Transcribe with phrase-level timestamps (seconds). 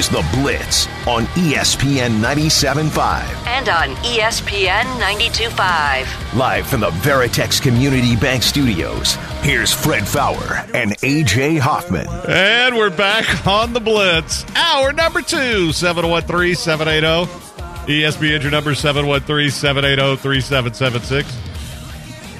[0.00, 3.46] is The Blitz on ESPN 97.5.
[3.46, 6.34] and on ESPN 92.5.
[6.38, 12.06] Live from the Veritex Community Bank Studios, here's Fred Faour and AJ Hoffman.
[12.26, 14.46] And we're back on the Blitz.
[14.56, 17.30] Hour number two, 713 780.
[17.86, 21.49] ESPN, your number 713 780 3776.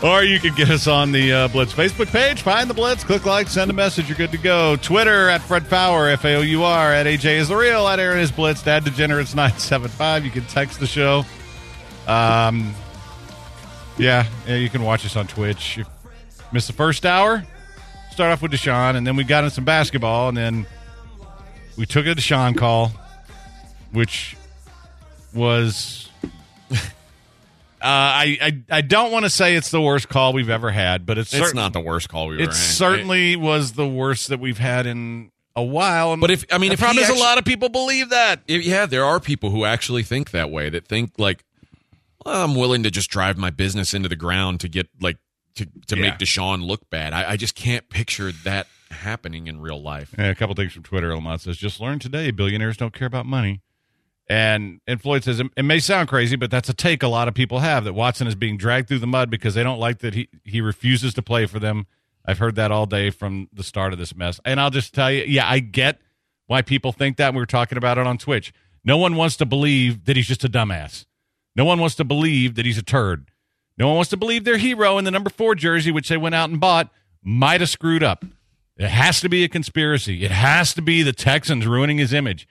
[0.02, 2.40] Or you can get us on the uh, Blitz Facebook page.
[2.40, 4.08] Find the Blitz, click like, send a message.
[4.08, 4.76] You're good to go.
[4.76, 8.00] Twitter at Fred Faour, F A O U R, at AJ is the real, at
[8.00, 10.24] Aaron is Blitz, at Degenerates 975.
[10.24, 11.24] You can text the show.
[12.06, 12.74] Um,
[13.98, 15.76] yeah, yeah, you can watch us on Twitch.
[15.76, 15.84] You
[16.52, 17.44] the first hour,
[18.10, 20.66] start off with Deshaun, and then we got in some basketball, and then
[21.76, 22.90] we took a Deshaun call,
[23.92, 24.36] which
[25.34, 26.08] was.
[27.82, 28.38] Uh, I,
[28.70, 31.32] I I don't want to say it's the worst call we've ever had, but it's
[31.32, 32.54] It's certain- not the worst call we've ever had.
[32.58, 36.12] It certainly was the worst that we've had in a while.
[36.12, 38.10] And But if I mean, the if problem is actu- a lot of people believe
[38.10, 38.40] that.
[38.46, 40.68] If- yeah, there are people who actually think that way.
[40.68, 41.44] That think like,
[42.24, 45.16] well, I'm willing to just drive my business into the ground to get like
[45.54, 46.02] to to Yeah.
[46.02, 47.12] make Deshaun look bad.
[47.14, 50.14] I, I just can't picture that happening in real life.
[50.18, 51.14] Yeah, a couple things from Twitter.
[51.14, 53.60] Lamont says, "Just learned today, billionaires don't care about money."
[54.30, 57.34] And and Floyd says, "It may sound crazy, but that's a take a lot of
[57.34, 60.14] people have that Watson is being dragged through the mud because they don't like that
[60.14, 61.86] he he refuses to play for them."
[62.24, 64.38] I've heard that all day from the start of this mess.
[64.44, 66.00] And I'll just tell you, yeah, I get
[66.46, 67.32] why people think that.
[67.34, 68.52] We were talking about it on Twitch.
[68.84, 71.06] No one wants to believe that he's just a dumbass.
[71.56, 73.30] No one wants to believe that he's a turd.
[73.78, 76.34] No one wants to believe their hero in the number four jersey, which they went
[76.34, 76.90] out and bought,
[77.22, 78.24] might have screwed up.
[78.76, 80.24] It has to be a conspiracy.
[80.24, 82.46] It has to be the Texans ruining his image,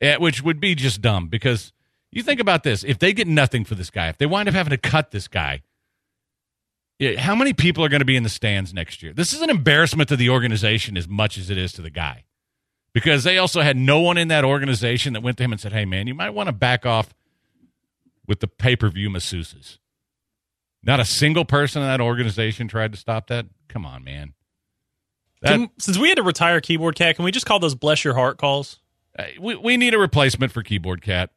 [0.00, 1.72] which would be just dumb because
[2.10, 2.84] you think about this.
[2.84, 5.28] If they get nothing for this guy, if they wind up having to cut this
[5.28, 5.62] guy,
[7.18, 9.12] how many people are going to be in the stands next year?
[9.12, 12.24] This is an embarrassment to the organization as much as it is to the guy
[12.94, 15.72] because they also had no one in that organization that went to him and said,
[15.72, 17.14] hey, man, you might want to back off
[18.26, 19.78] with the pay per view masseuses.
[20.82, 23.46] Not a single person in that organization tried to stop that.
[23.68, 24.32] Come on, man.
[25.42, 28.04] That, Can- since we had to retire Keyboard Cat, can we just call those bless
[28.04, 28.78] your heart calls?
[29.40, 31.30] We, we need a replacement for Keyboard Cat.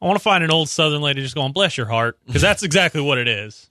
[0.00, 2.62] I want to find an old Southern lady just going bless your heart because that's
[2.62, 3.70] exactly what it is.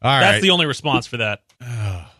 [0.00, 0.20] All right.
[0.20, 1.42] That's the only response for that.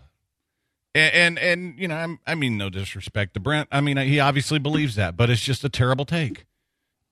[0.94, 4.20] and, and and you know I'm, i mean no disrespect to brent i mean he
[4.20, 6.44] obviously believes that but it's just a terrible take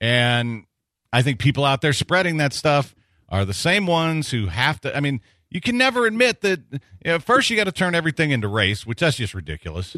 [0.00, 0.64] and
[1.12, 2.94] i think people out there spreading that stuff
[3.28, 5.20] are the same ones who have to i mean
[5.50, 6.78] you can never admit that you
[7.12, 9.96] know, first you got to turn everything into race which that's just ridiculous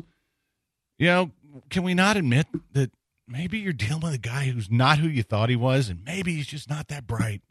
[0.98, 1.30] you know
[1.68, 2.90] can we not admit that
[3.26, 6.34] maybe you're dealing with a guy who's not who you thought he was and maybe
[6.34, 7.42] he's just not that bright.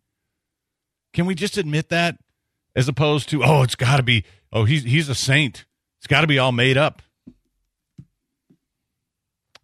[1.13, 2.17] Can we just admit that?
[2.75, 4.23] As opposed to oh it's got to be
[4.53, 5.65] oh he's he's a saint.
[5.99, 7.01] It's got to be all made up.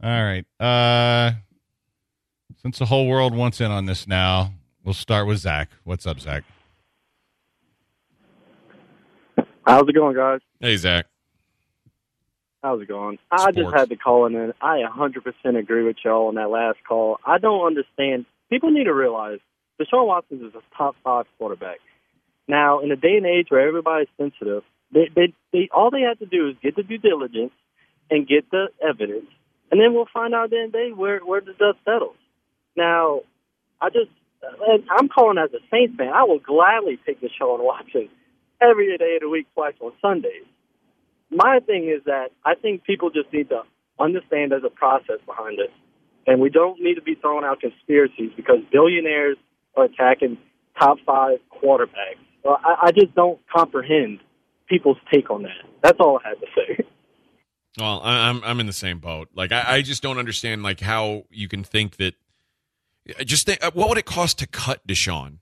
[0.04, 1.32] All right uh
[2.62, 4.54] since the whole world wants in on this now
[4.84, 5.70] we'll start with zach.
[5.84, 6.44] What's up zach?
[9.68, 10.40] How's it going, guys?
[10.62, 11.08] Hey, Zach.
[12.64, 13.20] How's it going?
[13.32, 14.36] I just had to call in.
[14.36, 17.20] And I 100% agree with y'all on that last call.
[17.26, 18.26] I don't understand.
[18.50, 19.40] People need to realize
[19.80, 21.78] Deshaun Watson is a top five quarterback.
[22.48, 26.20] Now, in a day and age where everybody's sensitive, they, they, they all they have
[26.20, 27.52] to do is get the due diligence
[28.10, 29.28] and get the evidence,
[29.70, 31.80] and then we'll find out at the end of the day where where the dust
[31.84, 32.16] settles.
[32.78, 33.22] Now,
[33.82, 34.10] I just
[34.98, 36.08] I'm calling as a Saints fan.
[36.14, 38.08] I will gladly pick Deshaun Watson
[38.62, 40.48] every day of the week, twice on Sundays
[41.30, 43.64] my thing is that I think people just need to
[44.00, 45.72] understand there's a process behind this.
[46.26, 49.38] And we don't need to be throwing out conspiracies because billionaires
[49.76, 50.38] are attacking
[50.80, 52.20] top five quarterbacks.
[52.44, 54.20] Well, I, I just don't comprehend
[54.68, 55.66] people's take on that.
[55.82, 56.86] That's all I had to say.
[57.80, 59.30] Well, I'm I'm in the same boat.
[59.36, 62.16] Like I, I just don't understand like how you can think that.
[63.24, 65.38] Just think, uh, what would it cost to cut Deshaun?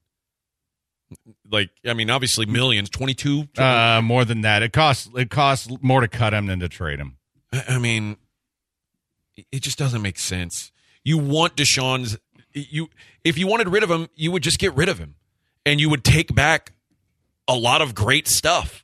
[1.49, 3.47] Like, I mean, obviously millions, twenty two.
[3.57, 6.99] uh more than that it costs it costs more to cut him than to trade
[6.99, 7.17] him
[7.67, 8.17] I mean,
[9.51, 10.71] it just doesn't make sense.
[11.03, 12.17] You want Deshaun's
[12.53, 12.89] you
[13.23, 15.15] if you wanted rid of him, you would just get rid of him,
[15.65, 16.73] and you would take back
[17.47, 18.83] a lot of great stuff.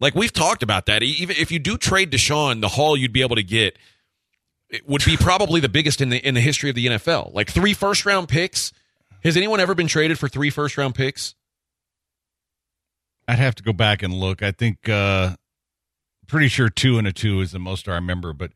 [0.00, 1.02] Like we've talked about that.
[1.02, 3.78] Even if you do trade Deshaun, the haul you'd be able to get
[4.68, 7.32] it would be probably the biggest in the in the history of the NFL.
[7.32, 8.72] Like three first round picks.
[9.22, 11.34] Has anyone ever been traded for three first round picks?
[13.28, 14.42] I'd have to go back and look.
[14.42, 15.36] I think uh
[16.26, 18.52] pretty sure two and a two is the most I remember, but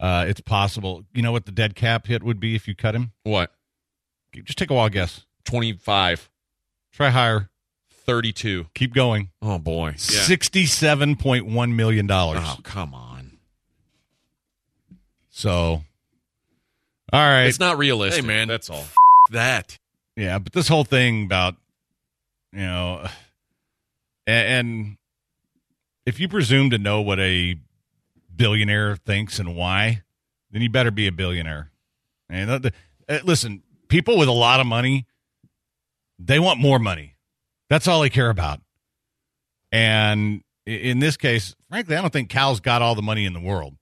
[0.00, 1.04] uh it's possible.
[1.14, 3.12] You know what the dead cap hit would be if you cut him?
[3.22, 3.52] What?
[4.44, 5.24] Just take a wild guess.
[5.44, 6.30] 25,
[6.92, 7.48] Try higher.
[7.90, 8.66] 32.
[8.74, 9.30] Keep going.
[9.42, 9.88] Oh, boy.
[9.90, 9.94] Yeah.
[10.22, 12.40] Sixty-seven point one million dollars.
[12.42, 13.38] Oh, come on.
[15.30, 15.82] So,
[17.12, 18.22] all right, It's not realistic.
[18.24, 18.48] Hey, man.
[18.48, 18.84] That's all.
[19.30, 19.78] that.
[20.16, 20.38] yeah.
[20.38, 21.56] But this whole thing about
[22.52, 23.06] you know,
[24.30, 24.96] and,
[26.06, 27.56] if you presume to know what a
[28.34, 30.02] billionaire thinks and why,
[30.50, 31.70] then you better be a billionaire.
[32.30, 32.70] And uh,
[33.24, 35.06] listen, people with a lot of money,
[36.18, 37.16] they want more money.
[37.68, 38.60] That's all they care about.
[39.70, 43.40] And in this case, frankly, I don't think Cal's got all the money in the
[43.40, 43.76] world.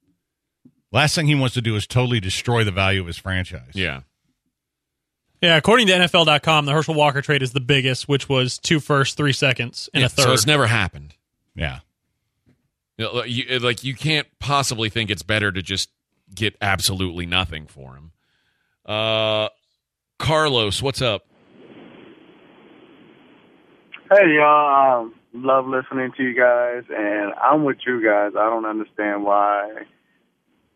[0.91, 3.71] Last thing he wants to do is totally destroy the value of his franchise.
[3.73, 4.01] Yeah.
[5.41, 9.17] Yeah, according to NFL.com, the Herschel Walker trade is the biggest, which was two first,
[9.17, 10.23] three seconds, and Yeah, a third.
[10.23, 11.13] So it's never happened.
[11.55, 11.79] Yeah.
[12.97, 15.89] You know, like, you, like you can't possibly think it's better to just
[16.33, 18.11] get absolutely nothing for him.
[18.85, 19.49] Uh,
[20.17, 21.25] Carlos, what's up?
[24.09, 28.31] Hey y'all, um, love listening to you guys, and I'm with you guys.
[28.37, 29.83] I don't understand why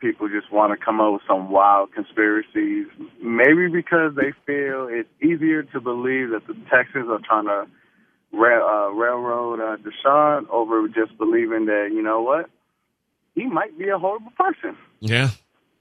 [0.01, 2.88] people just want to come up with some wild conspiracies.
[3.21, 7.68] Maybe because they feel it's easier to believe that the Texans are trying to
[8.33, 12.50] rail, uh, railroad uh, Deshaun over just believing that you know what
[13.36, 14.75] he might be a horrible person.
[15.00, 15.30] Yeah.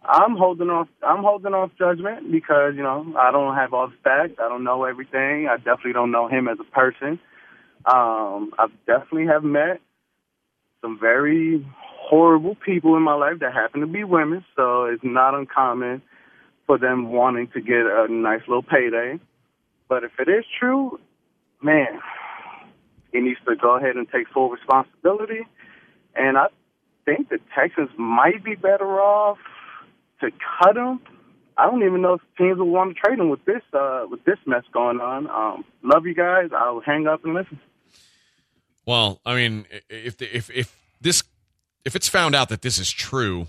[0.03, 0.89] I'm holding off.
[1.03, 4.41] I'm holding off judgment because you know I don't have all the facts.
[4.43, 5.47] I don't know everything.
[5.51, 7.19] I definitely don't know him as a person.
[7.85, 9.81] Um, I definitely have met
[10.81, 11.67] some very
[12.11, 16.03] horrible people in my life that happen to be women, so it's not uncommon
[16.67, 19.21] for them wanting to get a nice little payday.
[19.89, 20.99] But if it is true,
[21.63, 22.01] man,
[23.13, 25.47] he needs to go ahead and take full responsibility.
[26.17, 26.47] And I
[27.05, 29.39] think the Texans might be better off
[30.21, 30.99] to cut him.
[31.57, 34.25] I don't even know if teams will want to trade him with this uh, with
[34.25, 35.29] this mess going on.
[35.31, 36.51] Um, love you guys.
[36.57, 37.61] I'll hang up and listen.
[38.85, 41.23] Well, I mean, if the, if if this
[41.85, 43.47] if it's found out that this is true,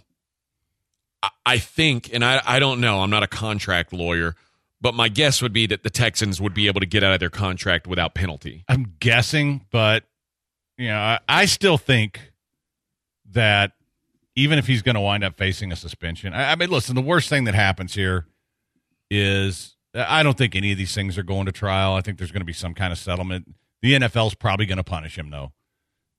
[1.21, 4.35] I, I think, and I I don't know, I'm not a contract lawyer,
[4.79, 7.19] but my guess would be that the Texans would be able to get out of
[7.19, 8.63] their contract without penalty.
[8.67, 10.03] I'm guessing, but
[10.77, 12.31] you know, I, I still think
[13.31, 13.73] that
[14.35, 17.01] even if he's going to wind up facing a suspension, I, I mean, listen, the
[17.01, 18.25] worst thing that happens here
[19.09, 21.93] is I don't think any of these things are going to trial.
[21.93, 23.53] I think there's going to be some kind of settlement.
[23.81, 25.51] The NFL's probably going to punish him though,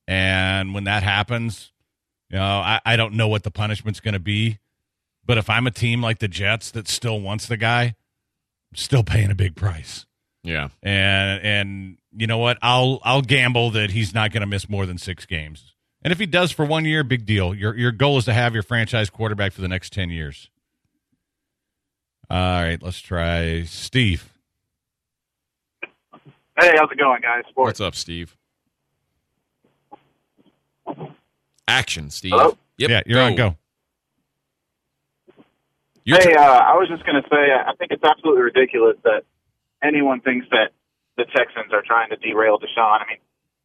[0.06, 1.71] and when that happens,
[2.32, 4.58] you know, I, I don't know what the punishment's going to be.
[5.24, 9.04] But if I'm a team like the Jets that still wants the guy, I'm still
[9.04, 10.04] paying a big price
[10.42, 10.68] Yeah.
[10.82, 14.84] and and you know what i'll i'll gamble that he's not going to miss more
[14.84, 18.18] than six games and if he does for one year big deal your your goal
[18.18, 20.50] is to have your franchise quarterback for the next 10 years
[22.28, 24.28] all right let's try steve
[26.58, 27.44] Hey, how's it going, guys?
[27.48, 27.66] Sports.
[27.68, 28.36] What's up, Steve?
[31.68, 32.32] Action, Steve.
[32.32, 32.56] Hello?
[32.78, 32.90] Yep.
[32.90, 33.56] yeah you're on go
[36.04, 39.22] Your hey, uh, I was just going to say, I think it's absolutely ridiculous that
[39.82, 40.72] anyone thinks that
[41.16, 43.00] the Texans are trying to derail Deshaun.
[43.02, 43.18] I mean,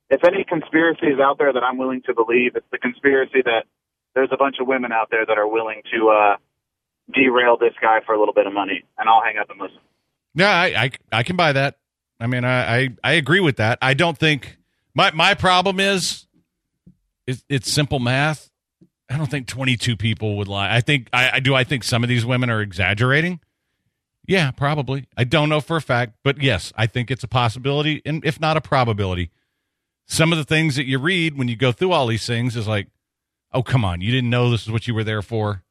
[0.10, 3.66] if any conspiracy is out there that I'm willing to believe, it's the conspiracy that
[4.14, 6.38] there's a bunch of women out there that are willing to uh,
[7.14, 8.84] derail this guy for a little bit of money.
[8.98, 9.80] And I'll hang up and listen.
[10.36, 11.80] yeah I, I i can buy that
[12.20, 14.58] i mean i i, I agree with that i don't think
[14.94, 16.27] my my problem is
[17.28, 18.50] it, it's simple math
[19.10, 22.04] i don't think 22 people would lie i think I, I do i think some
[22.04, 23.40] of these women are exaggerating
[24.28, 25.06] Yeah, probably.
[25.16, 28.42] I don't know for a fact, but yes, I think it's a possibility, and if
[28.42, 29.32] not a probability.
[30.06, 32.68] Some of the things that you read when you go through all these things is
[32.68, 32.88] like,
[33.54, 35.64] oh, come on, you didn't know this is what you were there for.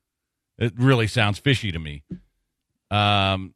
[0.58, 2.02] It really sounds fishy to me.
[2.90, 3.52] Um,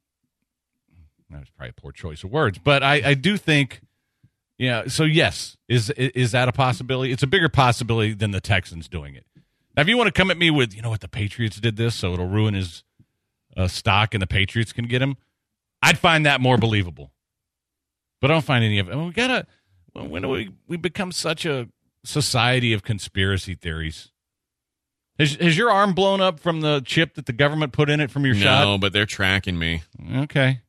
[1.31, 3.81] that was probably a poor choice of words, but I, I do think,
[4.61, 4.89] yeah.
[4.89, 7.13] So yes, is is that a possibility?
[7.13, 9.25] It's a bigger possibility than the Texans doing it.
[9.75, 11.77] Now, if you want to come at me with, you know what, the Patriots did
[11.77, 12.85] this, so it'll ruin his
[13.57, 15.17] uh, stock, and the Patriots can get him,
[15.83, 17.11] I'd find that more believable.
[18.21, 18.93] But I don't find any of it.
[18.93, 19.47] I mean, we gotta.
[19.95, 21.69] When do we we become such a
[22.05, 24.11] society of conspiracy theories?
[25.19, 28.11] Has, has your arm blown up from the chip that the government put in it
[28.11, 28.81] from your no, shot?
[28.81, 29.83] but they're tracking me.
[30.17, 30.61] Okay.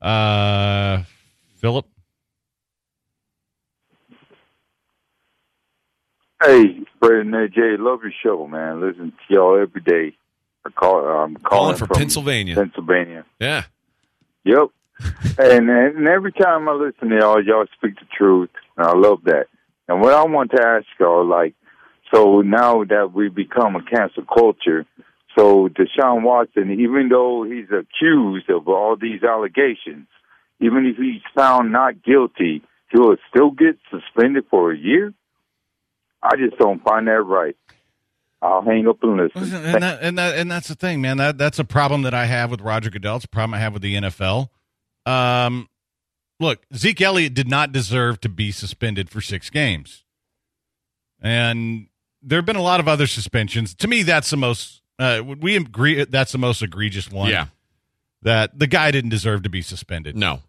[0.00, 1.02] Uh,
[1.62, 1.86] Philip.
[6.44, 8.80] Hey, Fred and AJ, love your show, man.
[8.80, 10.16] Listen to y'all every day.
[10.66, 12.56] I call, I'm calling, Calling from from Pennsylvania.
[12.56, 13.24] Pennsylvania.
[13.40, 13.64] Yeah.
[14.44, 14.70] Yep.
[15.38, 19.20] and and every time I listen to y'all, y'all speak the truth, and I love
[19.24, 19.46] that.
[19.88, 21.54] And what I want to ask y'all, like,
[22.12, 24.84] so now that we become a cancel culture,
[25.38, 30.06] so Deshaun Watson, even though he's accused of all these allegations,
[30.62, 35.12] even if he's found not guilty, he will still get suspended for a year.
[36.22, 37.56] I just don't find that right.
[38.40, 39.40] I'll hang up and listen.
[39.42, 41.16] Listen, and that, and that and that's the thing, man.
[41.16, 43.16] That that's a problem that I have with Roger Goodell.
[43.16, 44.48] It's a problem I have with the NFL.
[45.06, 45.68] Um,
[46.40, 50.04] look, Zeke Elliott did not deserve to be suspended for six games,
[51.20, 51.86] and
[52.20, 53.74] there have been a lot of other suspensions.
[53.76, 54.82] To me, that's the most.
[54.98, 57.30] Uh, we agree that's the most egregious one.
[57.30, 57.46] Yeah.
[58.22, 60.16] that the guy didn't deserve to be suspended.
[60.16, 60.40] No.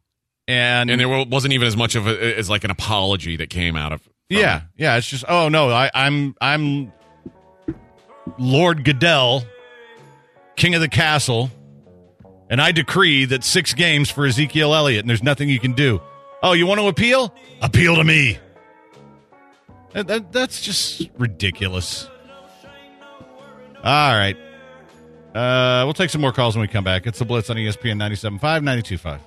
[0.47, 3.75] And And there wasn't even as much of a, as like an apology that came
[3.75, 4.01] out of.
[4.29, 4.63] Yeah, it.
[4.77, 4.97] yeah.
[4.97, 6.91] It's just, oh no, I, I'm I'm
[8.39, 9.43] Lord Goodell,
[10.55, 11.51] king of the castle,
[12.49, 16.01] and I decree that six games for Ezekiel Elliott, and there's nothing you can do.
[16.41, 17.33] Oh, you want to appeal?
[17.61, 18.37] Appeal to me.
[19.93, 22.09] That, that- that's just ridiculous.
[23.83, 24.37] All right.
[25.35, 27.05] Uh, we'll take some more calls when we come back.
[27.07, 29.19] It's the Blitz on ESPN 97.5, 92.5.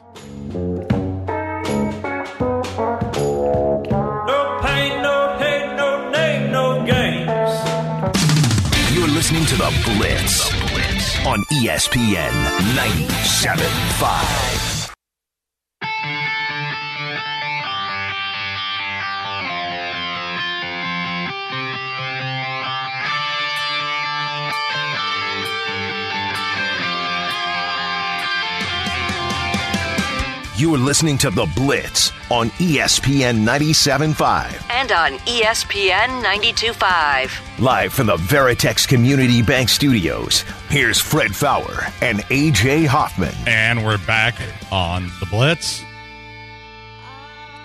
[9.97, 12.33] to The Blitz, on ESPN
[12.75, 14.76] 97.5.
[30.57, 34.65] You are listening to The Blitz on ESPN 97.5.
[34.71, 37.59] And on ESPN 92.5.
[37.59, 43.35] Live from the Veritex Community Bank Studios, here's Fred Faour and AJ Hoffman.
[43.47, 44.41] And we're back
[44.73, 45.85] on the Blitz.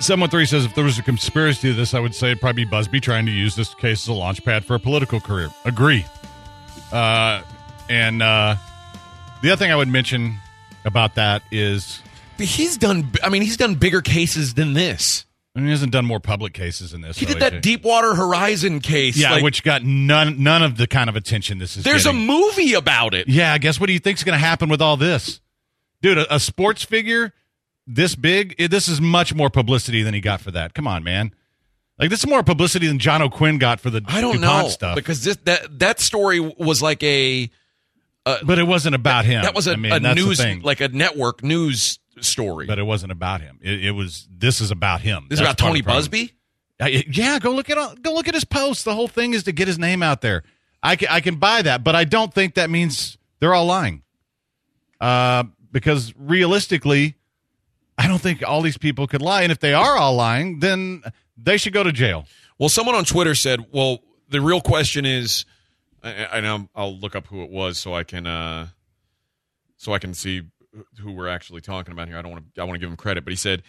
[0.01, 2.71] 713 says if there was a conspiracy to this, I would say it'd probably be
[2.71, 5.50] Buzbee trying to use this case as a launch pad for a political career.
[5.63, 6.05] Agree.
[6.91, 7.41] Uh,
[7.88, 8.57] and uh,
[9.41, 10.39] the other thing I would mention
[10.83, 12.11] about that is But
[12.45, 13.12] he's done.
[13.24, 15.25] I mean, he's done bigger cases than this.
[15.55, 17.17] I mean, he hasn't done more public cases than this.
[17.17, 17.62] He though, did that.
[17.62, 19.17] Deepwater Horizon case.
[19.17, 22.21] Yeah, like, which got none none of the kind of attention this is there's getting.
[22.21, 23.27] a movie about it.
[23.27, 25.41] Yeah, I guess what do you think's going to happen with all this?
[26.01, 27.33] Dude, a, a sports figure
[27.86, 30.74] this big, eh, this is much more publicity than he got for that.
[30.74, 31.33] Come on, man.
[32.00, 34.69] Like this is more publicity than John O'Quinn got for the I don't DuPont know
[34.69, 34.95] stuff.
[34.95, 37.50] because this that that story was like a
[38.24, 39.43] but it wasn't about him.
[39.43, 42.65] that was a, I mean, a news like a network news story.
[42.67, 43.59] but it wasn't about him.
[43.61, 45.27] It, it was this is about him.
[45.29, 45.81] this is about Tony.
[45.81, 46.31] Buzbee.
[46.79, 48.83] I- yeah, go look at go look at his posts.
[48.83, 50.43] The whole thing is to get his name out there.
[50.83, 54.01] I can I can buy that, but I don't think that means they're all lying.
[54.99, 57.15] Uh, because realistically,
[57.97, 61.03] I don't think all these people could lie, and if they are all lying, then
[61.37, 62.25] they should go to jail.
[62.59, 63.99] Well, someone on Twitter said, "Well,
[64.29, 65.45] the real question is,"
[66.03, 68.67] I, I know I'll look up who it was so I can uh,
[69.77, 70.41] so I can see
[70.99, 72.17] who we're actually talking about here.
[72.17, 73.63] I don't want to I want to give him credit, but he said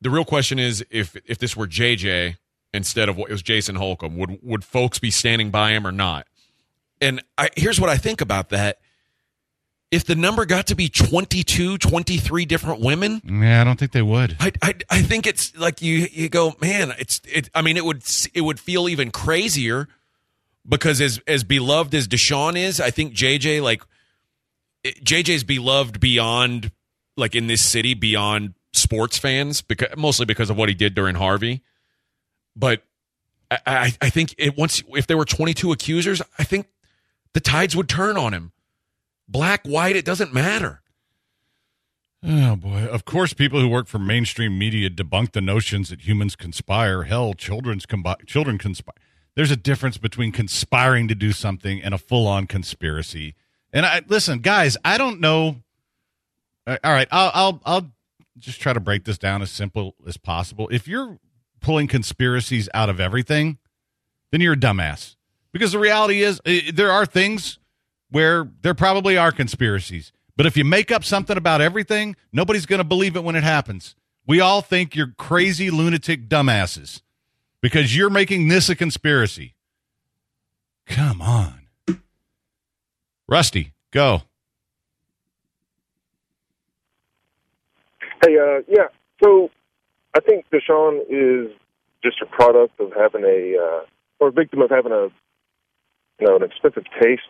[0.00, 2.36] the real question is if if this were JJ
[2.74, 5.92] instead of what it was Jason Holcomb, would would folks be standing by him or
[5.92, 6.26] not?
[7.00, 8.78] And I, here's what I think about that.
[9.90, 14.00] If the number got to be 22, 23 different women, Yeah, I don't think they
[14.00, 14.36] would.
[14.40, 16.94] I, I I think it's like you you go, man.
[16.98, 17.50] It's it.
[17.54, 19.88] I mean, it would it would feel even crazier
[20.66, 23.82] because as as beloved as Deshaun is, I think JJ like
[24.84, 26.70] it- JJ's beloved beyond
[27.16, 31.14] like in this city beyond sports fans because mostly because of what he did during
[31.14, 31.62] Harvey.
[32.56, 32.82] But
[33.50, 36.66] I I, think it once if there were twenty two accusers, I think
[37.34, 38.52] the tides would turn on him.
[39.28, 40.80] Black, white, it doesn't matter.
[42.24, 42.86] Oh boy!
[42.86, 47.02] Of course, people who work for mainstream media debunk the notions that humans conspire.
[47.02, 48.94] Hell, children's combi- children conspire.
[49.34, 53.34] There's a difference between conspiring to do something and a full-on conspiracy.
[53.72, 54.76] And I listen, guys.
[54.84, 55.56] I don't know.
[56.66, 57.92] Uh, All right, I'll, I'll I'll
[58.38, 60.68] just try to break this down as simple as possible.
[60.70, 61.18] If you're
[61.60, 63.58] pulling conspiracies out of everything,
[64.30, 65.16] then you're a dumbass.
[65.52, 66.40] Because the reality is,
[66.72, 67.58] there are things
[68.10, 70.12] where there probably are conspiracies.
[70.36, 73.44] But if you make up something about everything, nobody's going to believe it when it
[73.44, 73.94] happens.
[74.26, 77.02] We all think you're crazy, lunatic dumbasses
[77.60, 79.54] because you're making this a conspiracy.
[80.86, 81.61] Come on.
[83.32, 84.20] Rusty, go.
[88.22, 88.88] Hey, uh, yeah.
[89.24, 89.50] So
[90.14, 91.50] I think Deshaun is
[92.04, 93.86] just a product of having a, uh,
[94.20, 95.08] or a victim of having a,
[96.20, 97.22] you know, an expensive taste.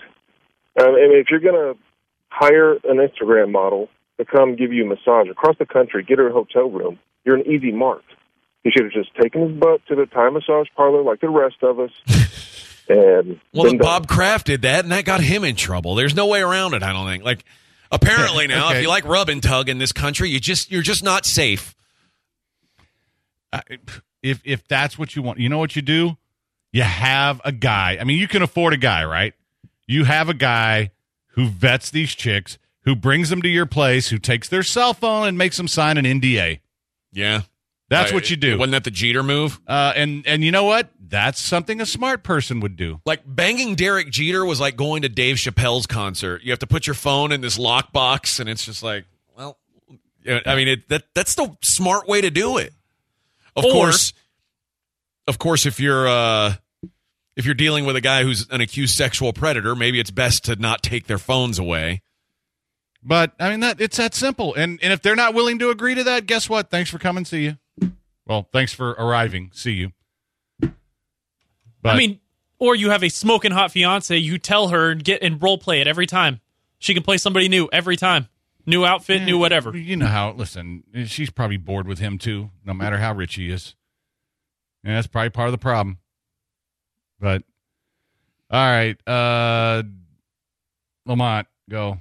[0.81, 1.79] Um, I mean, if you're going to
[2.31, 6.31] hire an Instagram model to come give you a massage across the country, get her
[6.31, 8.03] a hotel room, you're an easy mark.
[8.65, 11.63] He should have just taken his butt to the Thai massage parlor like the rest
[11.63, 11.93] of us.
[12.89, 13.81] And Well, been look.
[13.83, 15.95] Bob Kraft did that, and that got him in trouble.
[15.95, 16.83] There's no way around it.
[16.83, 17.25] I don't think.
[17.25, 17.45] Like,
[17.91, 18.79] apparently now, Okay.
[18.79, 21.75] if you like rub and tug in this country, you just you're just not safe.
[23.53, 23.63] I-
[24.23, 26.17] if if that's what you want, you know what you do?
[26.73, 27.99] You have a guy.
[28.01, 29.35] I mean, you can afford a guy, right?
[29.87, 30.91] You have a guy
[31.35, 35.27] who vets these chicks, who brings them to your place, who takes their cell phone
[35.27, 36.61] and makes them sign an NDA.
[37.13, 37.43] Yeah,
[37.91, 38.57] That's Uh, what you do.
[38.59, 39.61] Wasn't that the Jeter move?
[39.67, 40.89] Uh, and and you know what?
[41.13, 43.03] That's something a smart person would do.
[43.05, 46.43] Like banging Derek Jeter was like going to Dave Chappelle's concert.
[46.43, 49.05] You have to put your phone in this lockbox, and it's just like,
[49.37, 49.59] well,
[50.27, 52.73] I mean, it, that that's the smart way to do it.
[53.55, 54.15] Of Or- course,
[55.29, 56.55] of course, if you're uh,
[57.37, 60.57] if you're dealing with a guy who's an accused sexual predator, maybe it's best to
[60.57, 62.01] not take their phones away.
[63.03, 64.55] But I mean that it's that simple.
[64.55, 66.71] And and if they're not willing to agree to that, guess what?
[66.71, 67.27] Thanks for coming.
[67.27, 67.59] See you.
[68.27, 69.51] Well, thanks for arriving.
[69.53, 69.93] See you.
[71.83, 72.21] But I mean,
[72.59, 74.17] or you have a smoking hot fiance.
[74.17, 76.41] You tell her and get and role play it every time.
[76.79, 78.29] She can play somebody new every time.
[78.65, 79.77] New outfit, new whatever.
[79.77, 80.33] you know how?
[80.33, 82.51] Listen, she's probably bored with him too.
[82.65, 83.75] No matter how rich he is.
[84.85, 85.99] Yeah, that's probably part of the problem.
[87.19, 87.43] But
[88.51, 89.83] all right, uh
[91.07, 91.99] Lamont, go.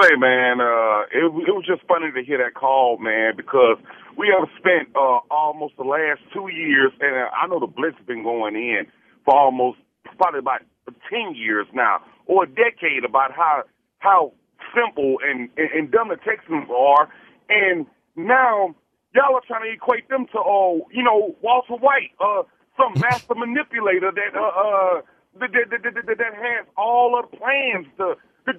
[0.00, 3.78] Say, man, uh, it, it was just funny to hear that call, man, because
[4.16, 8.06] we have spent uh, almost the last two years, and I know the Blitz has
[8.06, 8.86] been going in
[9.24, 9.78] for almost
[10.18, 10.62] probably about
[11.10, 13.64] ten years now, or a decade, about how
[13.98, 14.32] how
[14.74, 17.08] simple and and, and dumb the Texans are,
[17.48, 18.74] and now
[19.14, 22.42] y'all are trying to equate them to oh, you know, Walter White, uh,
[22.76, 25.02] some master manipulator that uh, uh
[25.38, 28.16] that, that, that, that, that has all of the plans to.
[28.46, 28.58] to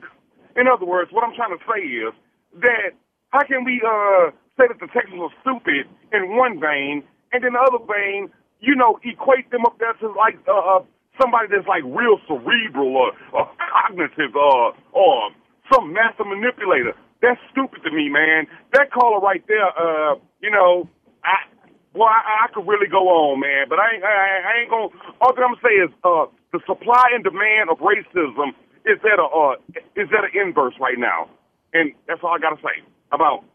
[0.55, 2.13] in other words, what I'm trying to say is
[2.61, 2.97] that
[3.29, 7.53] how can we uh, say that the Texans are stupid in one vein, and in
[7.53, 10.83] the other vein, you know, equate them up there to like uh, uh,
[11.21, 15.31] somebody that's like real cerebral or, or cognitive or or
[15.73, 16.93] some master manipulator?
[17.21, 18.47] That's stupid to me, man.
[18.73, 20.89] That caller right there, uh, you know,
[21.23, 21.47] I
[21.93, 24.13] well, I, I could really go on, man, but I ain't, I,
[24.45, 24.89] I ain't gonna.
[25.21, 28.53] All that I'm gonna say is uh, the supply and demand of racism
[28.85, 29.55] is at a uh,
[29.97, 31.29] is at an inverse right now,
[31.73, 33.45] and that's all I gotta say about.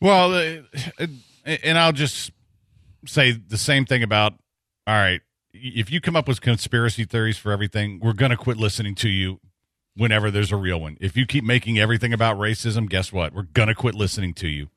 [0.00, 1.06] Well, uh,
[1.46, 2.30] and I'll just
[3.06, 4.34] say the same thing about
[4.86, 5.20] all right,
[5.52, 9.08] if you come up with conspiracy theories for everything, we're going to quit listening to
[9.08, 9.40] you
[9.96, 10.96] whenever there's a real one.
[11.00, 13.32] If you keep making everything about racism, guess what?
[13.32, 14.68] We're going to quit listening to you.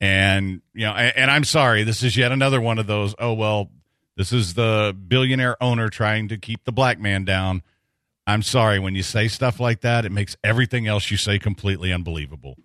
[0.00, 3.32] And, you know, and, and I'm sorry, this is yet another one of those, oh,
[3.32, 3.70] well,
[4.16, 7.62] this is the billionaire owner trying to keep the black man down.
[8.26, 11.92] I'm sorry, when you say stuff like that, it makes everything else you say completely
[11.92, 12.56] unbelievable.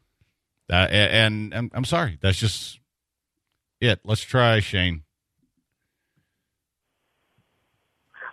[0.72, 2.80] Uh, and, and I'm sorry, that's just
[3.80, 4.00] it.
[4.04, 5.04] Let's try Shane.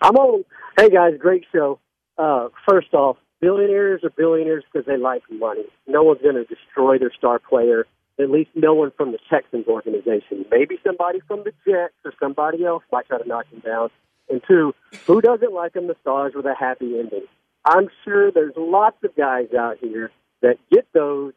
[0.00, 0.44] I'm on.
[0.76, 1.78] Hey guys, great show.
[2.18, 5.64] Uh, first off, billionaires are billionaires because they like money.
[5.86, 7.86] No one's going to destroy their star player.
[8.18, 10.44] At least no one from the Texans organization.
[10.50, 13.90] Maybe somebody from the Jets or somebody else might try to knock him down.
[14.30, 14.74] And two,
[15.06, 17.24] who doesn't like a massage with a happy ending?
[17.64, 21.32] I'm sure there's lots of guys out here that get those.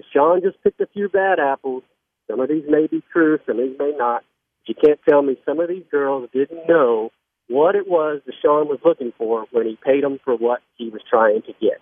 [0.00, 1.82] Deshaun just picked a few bad apples.
[2.28, 4.24] Some of these may be true, some of these may not.
[4.66, 7.10] You can't tell me some of these girls didn't know
[7.48, 11.02] what it was Deshaun was looking for when he paid them for what he was
[11.10, 11.80] trying to get.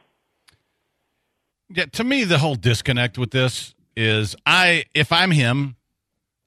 [1.69, 5.77] Yeah, to me, the whole disconnect with this is I, if I'm him,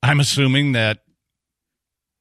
[0.01, 1.03] I'm assuming that,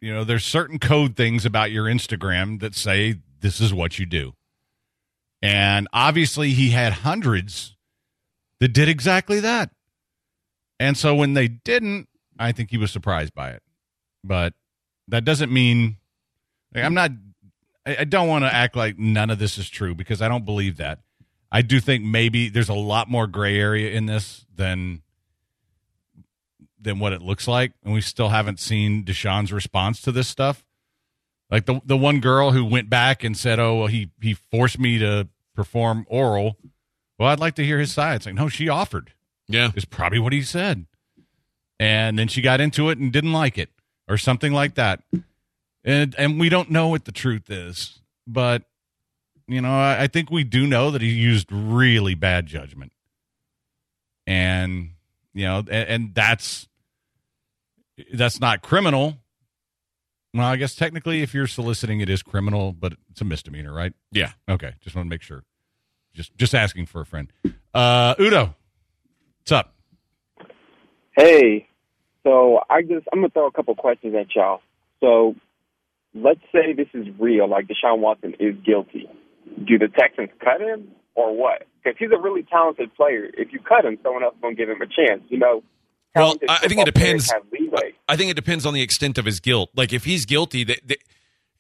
[0.03, 4.05] you know, there's certain code things about your Instagram that say this is what you
[4.05, 4.35] do.
[5.41, 7.77] And obviously, he had hundreds
[8.61, 9.71] that did exactly that.
[10.79, 13.63] And so when they didn't, I think he was surprised by it.
[14.25, 14.55] But
[15.09, 15.97] that doesn't mean
[16.75, 17.11] like, I'm not,
[17.85, 20.45] I, I don't want to act like none of this is true because I don't
[20.45, 21.01] believe that.
[21.53, 25.03] I do think maybe there's a lot more gray area in this than
[26.83, 30.65] than what it looks like, and we still haven't seen Deshaun's response to this stuff.
[31.51, 34.79] Like the the one girl who went back and said, "Oh, well, he he forced
[34.79, 36.57] me to perform oral."
[37.21, 38.17] Well, I'd like to hear his side.
[38.17, 39.13] It's like, no, she offered.
[39.47, 40.87] Yeah, is probably what he said,
[41.79, 43.69] and then she got into it and didn't like it,
[44.09, 45.03] or something like that.
[45.85, 48.63] And and we don't know what the truth is, but
[49.47, 52.93] you know, I, I think we do know that he used really bad judgment,
[54.27, 54.93] and
[55.35, 56.69] you know, and, and that's
[58.15, 59.19] that's not criminal.
[60.33, 63.93] Well, I guess technically, if you're soliciting, it is criminal, but it's a misdemeanor, right?
[64.11, 64.31] Yeah.
[64.49, 64.75] Okay.
[64.81, 65.43] Just want to make sure.
[66.13, 67.33] Just just asking for a friend.
[67.73, 68.55] Uh, Udo,
[69.41, 69.75] what's up?
[71.17, 71.69] Hey,
[72.25, 74.61] so I just I'm gonna throw a couple questions at y'all.
[75.01, 75.35] So
[76.15, 79.09] let's say this is real, like Deshaun Watson is guilty.
[79.65, 81.67] Do the Texans cut him or what?
[81.83, 83.29] Because he's a really talented player.
[83.37, 85.23] If you cut him, someone else gonna give him a chance.
[85.29, 85.63] You know.
[86.15, 87.31] Well, I I think it depends.
[87.31, 87.95] Have leeway.
[88.09, 89.71] I think it depends on the extent of his guilt.
[89.77, 90.99] Like if he's guilty, that, that-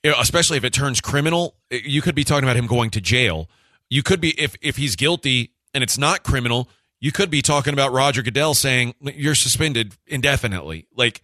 [0.02, 3.02] you know, especially if it turns criminal, you could be talking about him going to
[3.02, 3.50] jail.
[3.90, 6.68] You could be if if he's guilty and it's not criminal,
[7.00, 10.87] you could be talking about Roger Goodell saying you're suspended indefinitely.
[10.96, 11.20] Like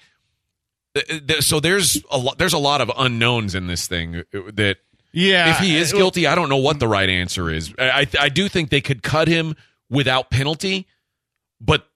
[0.94, 4.22] th- th- so there's a lot there's a lot of unknowns in this thing uh,
[4.54, 4.78] that
[5.12, 7.72] Yeah, if he is guilty, I don't know what the right answer is.
[7.78, 9.54] I I, I do think they could cut him
[9.88, 10.86] without penalty,
[11.60, 11.86] but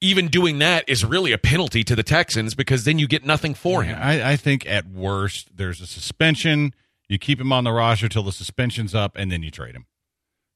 [0.00, 3.54] even doing that is really a penalty to the Texans because then you get nothing
[3.54, 3.98] for him.
[4.00, 6.74] I, I think at worst there's a suspension.
[7.08, 9.86] You keep him on the roster till the suspension's up, and then you trade him.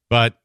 [0.09, 0.35] But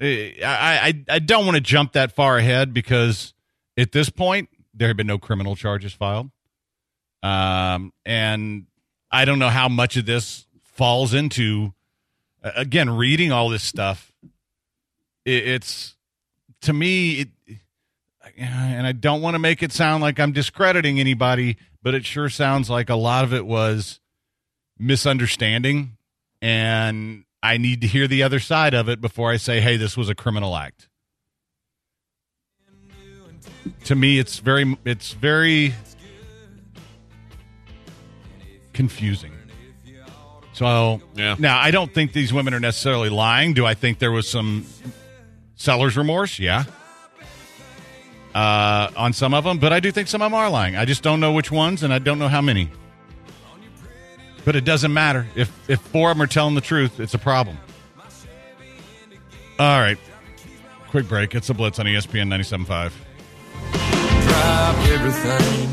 [0.00, 3.34] eh, I, I I don't want to jump that far ahead because
[3.76, 6.30] at this point there have been no criminal charges filed,
[7.22, 8.66] um, and
[9.10, 11.72] I don't know how much of this falls into.
[12.42, 14.12] Again, reading all this stuff,
[15.24, 15.96] it, it's
[16.62, 17.28] to me it
[18.36, 22.28] and I don't want to make it sound like I'm discrediting anybody, but it sure
[22.28, 24.00] sounds like a lot of it was
[24.78, 25.96] misunderstanding.
[26.40, 29.96] And I need to hear the other side of it before I say, hey, this
[29.96, 30.88] was a criminal act.
[33.84, 35.74] To me, it's very, it's very
[38.72, 39.32] confusing.
[40.54, 41.36] So Yeah.
[41.38, 43.54] now I don't think these women are necessarily lying.
[43.54, 44.64] Do I think there was some
[45.56, 46.38] seller's remorse?
[46.38, 46.64] Yeah
[48.34, 50.76] uh, on some of them, but I do think some of them are lying.
[50.76, 52.70] I just don't know which ones, and I don't know how many.
[54.44, 57.00] But it doesn't matter if if four of them are telling the truth.
[57.00, 57.58] It's a problem.
[59.58, 59.98] All right,
[60.88, 61.34] quick break.
[61.34, 62.92] It's a Blitz on ESPN 97.5.
[64.24, 65.72] Drop everything.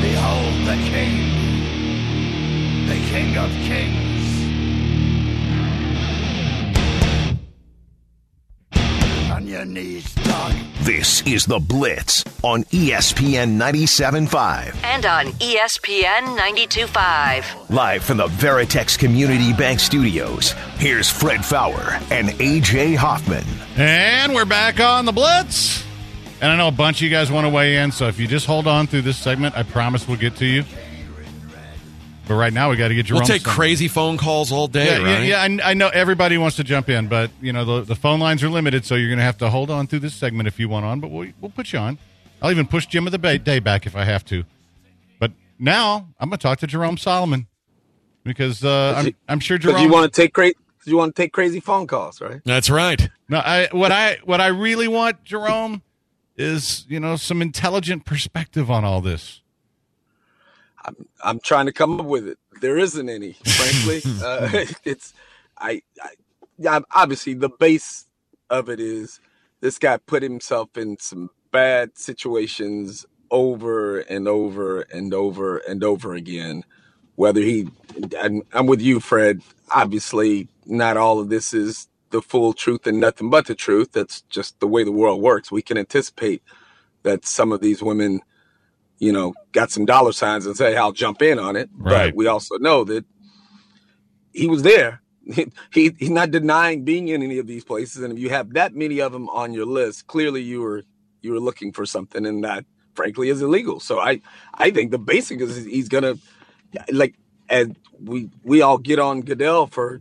[0.00, 1.16] Behold the King,
[2.86, 4.15] the King of Kings.
[9.66, 10.52] Knees, dog.
[10.80, 14.76] This is The Blitz on ESPN 97.5.
[14.84, 17.70] And on ESPN 92.5.
[17.70, 23.44] Live from the Veritex Community Bank Studios, here's Fred Faour and AJ Hoffman.
[23.76, 25.84] And we're back on the Blitz.
[26.40, 28.26] And I know a bunch of you guys want to weigh in, so if you
[28.26, 30.64] just hold on through this segment, I promise we'll get to you.
[32.26, 33.20] But right now, we got to get Jerome.
[33.20, 33.54] We'll take Sumner.
[33.54, 35.24] crazy phone calls all day, yeah, right?
[35.24, 35.64] yeah, yeah.
[35.64, 38.42] I, I know everybody wants to jump in, but you know the, the phone lines
[38.42, 40.68] are limited, so you're going to have to hold on through this segment if you
[40.68, 40.98] want on.
[41.00, 41.98] But we'll we'll put you on.
[42.42, 44.44] I'll even push Jim of the ba- day back if I have to.
[45.20, 47.46] But now I'm going to talk to Jerome Solomon
[48.24, 49.82] because uh, I'm I'm sure Jerome.
[49.82, 50.52] you want to take cra-
[50.84, 52.40] you want to take crazy phone calls, right?
[52.44, 53.08] That's right.
[53.28, 55.82] No, I what I what I really want, Jerome,
[56.36, 59.42] is you know some intelligent perspective on all this.
[61.22, 62.38] I'm trying to come up with it.
[62.60, 64.02] There isn't any, frankly.
[64.24, 64.48] uh,
[64.84, 65.14] it's
[65.58, 66.10] I, I,
[66.58, 68.06] yeah, obviously the base
[68.50, 69.20] of it is
[69.60, 76.14] this guy put himself in some bad situations over and over and over and over
[76.14, 76.64] again.
[77.16, 77.68] Whether he,
[78.20, 79.42] I'm, I'm with you, Fred.
[79.74, 83.92] Obviously, not all of this is the full truth and nothing but the truth.
[83.92, 85.52] That's just the way the world works.
[85.52, 86.42] We can anticipate
[87.04, 88.20] that some of these women
[88.98, 91.68] you know, got some dollar signs and say, I'll jump in on it.
[91.76, 92.06] Right.
[92.06, 93.04] But we also know that
[94.32, 95.02] he was there.
[95.34, 98.04] He, he he's not denying being in any of these places.
[98.04, 100.84] And if you have that many of them on your list, clearly you were
[101.20, 103.80] you were looking for something, and that frankly is illegal.
[103.80, 104.20] So I
[104.54, 106.14] I think the basic is he's gonna
[106.92, 107.16] like
[107.48, 110.00] and we we all get on Goodell for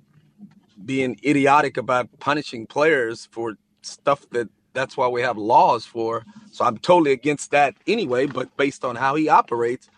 [0.85, 6.25] being idiotic about punishing players for stuff that that's why we have laws for.
[6.51, 8.27] So I'm totally against that anyway.
[8.27, 9.89] But based on how he operates,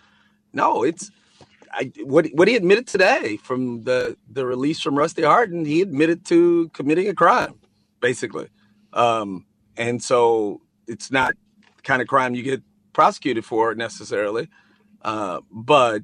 [0.54, 1.12] no, it's
[1.74, 5.66] I, what what he admitted today from the the release from Rusty Hardin.
[5.66, 7.56] He admitted to committing a crime,
[8.02, 8.50] basically,
[8.94, 9.46] um,
[9.78, 11.34] and so it's not
[11.78, 12.64] the kind of crime you get
[12.94, 14.50] prosecuted for necessarily,
[15.04, 16.04] uh, but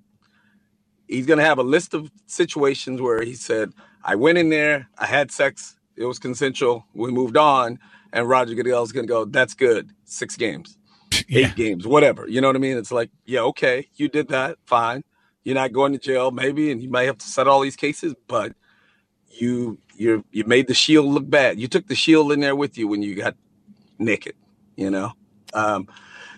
[1.07, 4.89] he's going to have a list of situations where he said, I went in there,
[4.97, 7.79] I had sex, it was consensual, we moved on.
[8.13, 9.89] And Roger Goodell's going to go, that's good.
[10.05, 10.77] Six games,
[11.29, 12.27] eight games, whatever.
[12.27, 12.77] You know what I mean?
[12.77, 15.03] It's like, yeah, okay, you did that, fine.
[15.43, 18.13] You're not going to jail, maybe, and you might have to settle all these cases,
[18.27, 18.53] but
[19.29, 21.59] you you you made the shield look bad.
[21.59, 23.35] You took the shield in there with you when you got
[23.99, 24.35] naked.
[24.77, 25.11] You know,
[25.53, 25.87] um,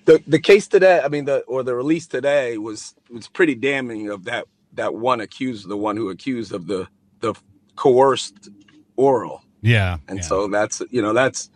[0.05, 4.09] the the case today, I mean, the or the release today was was pretty damning
[4.09, 6.87] of that that one accused the one who accused of the
[7.19, 7.35] the
[7.75, 8.49] coerced
[8.95, 9.43] oral.
[9.61, 9.97] Yeah.
[10.07, 11.49] And so that's you know that's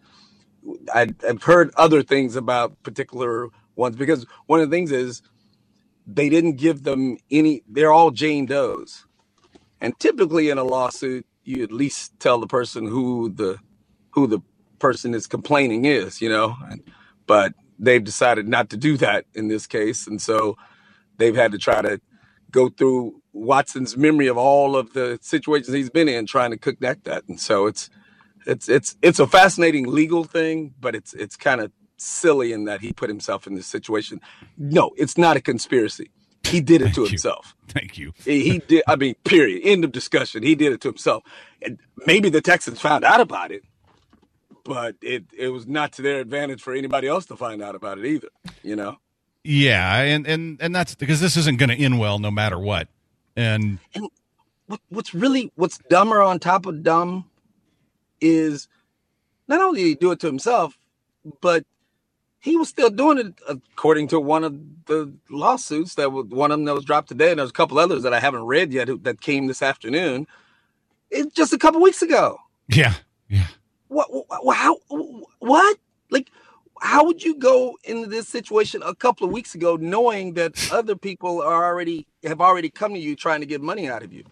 [0.93, 5.21] I, I've heard other things about particular ones because one of the things is
[6.07, 7.63] they didn't give them any.
[7.69, 9.05] They're all Jane Does,
[9.81, 13.59] and typically in a lawsuit, you at least tell the person who the
[14.11, 14.39] who the
[14.79, 16.21] person is complaining is.
[16.21, 16.55] You know,
[17.27, 20.57] but they've decided not to do that in this case, and so
[21.17, 22.01] they've had to try to
[22.51, 27.05] go through Watson's memory of all of the situations he's been in, trying to connect
[27.05, 27.89] that, and so it's
[28.49, 32.81] it's it's it's a fascinating legal thing, but it's it's kind of silly in that
[32.81, 34.19] he put himself in this situation.
[34.57, 36.09] No, it's not a conspiracy.
[36.43, 37.53] He did it to himself.
[37.67, 38.13] Thank you.
[38.25, 38.83] He, he did.
[38.87, 39.61] I mean, period.
[39.63, 40.41] End of discussion.
[40.41, 41.23] He did it to himself,
[41.61, 43.63] and maybe the Texans found out about it,
[44.63, 47.99] but it it was not to their advantage for anybody else to find out about
[47.99, 48.29] it either.
[48.63, 48.97] You know.
[49.43, 52.87] Yeah, and and and that's because this isn't going to end well no matter what.
[53.35, 53.79] And
[54.67, 57.29] what, what's really what's dumber on top of dumb
[58.21, 58.67] is
[59.47, 60.77] not only did he do it to himself,
[61.41, 61.65] but
[62.39, 66.57] he was still doing it according to one of the lawsuits that was one of
[66.59, 68.89] them that was dropped today, and there's a couple others that I haven't read yet
[69.03, 70.27] that came this afternoon.
[71.11, 72.37] It just a couple weeks ago.
[72.69, 72.93] yeah,
[73.29, 73.47] yeah
[73.87, 74.07] What?
[74.43, 74.77] what how?
[75.39, 75.77] What?
[76.11, 76.29] Like,
[76.81, 80.95] how would you go into this situation a couple of weeks ago, knowing that other
[80.95, 84.23] people are already have already come to you trying to get money out of you?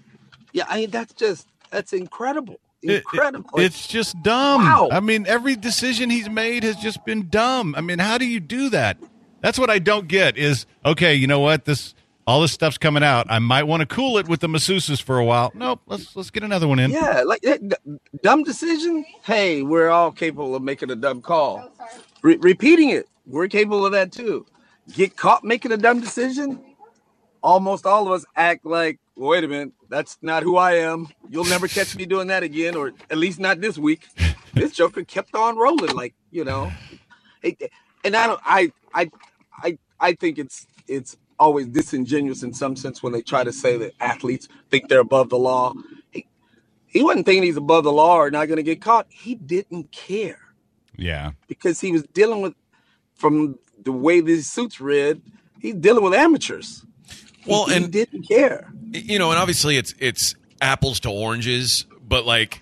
[0.53, 3.49] Yeah, I mean that's just that's incredible, incredible.
[3.59, 4.63] it's just dumb.
[4.63, 4.89] Wow.
[4.91, 7.75] I mean, every decision he's made has just been dumb.
[7.75, 8.97] I mean, how do you do that?
[9.41, 10.37] That's what I don't get.
[10.37, 11.13] Is okay.
[11.15, 11.65] You know what?
[11.65, 11.93] This
[12.27, 13.25] all this stuff's coming out.
[13.29, 15.51] I might want to cool it with the masseuses for a while.
[15.55, 15.81] Nope.
[15.85, 16.91] Let's let's get another one in.
[16.91, 17.61] Yeah, like that,
[18.21, 19.05] dumb decision.
[19.23, 21.71] Hey, we're all capable of making a dumb call.
[21.79, 21.87] Oh,
[22.23, 24.45] Re- repeating it, we're capable of that too.
[24.93, 26.63] Get caught making a dumb decision.
[27.43, 31.09] Almost all of us act like, wait a minute, that's not who I am.
[31.29, 34.07] You'll never catch me doing that again, or at least not this week.
[34.53, 36.71] This Joker kept on rolling, like you know.
[38.03, 39.11] And I don't, I, I,
[39.63, 43.77] I, I think it's it's always disingenuous in some sense when they try to say
[43.77, 45.73] that athletes think they're above the law.
[46.11, 46.27] He,
[46.87, 49.07] he wasn't thinking he's above the law or not going to get caught.
[49.09, 50.39] He didn't care
[50.97, 51.31] Yeah.
[51.47, 52.55] because he was dealing with,
[53.15, 55.21] from the way these suits read,
[55.59, 56.85] he's dealing with amateurs.
[57.47, 58.71] Well, he, he and didn't care.
[58.91, 62.61] you know, and obviously it's it's apples to oranges, but like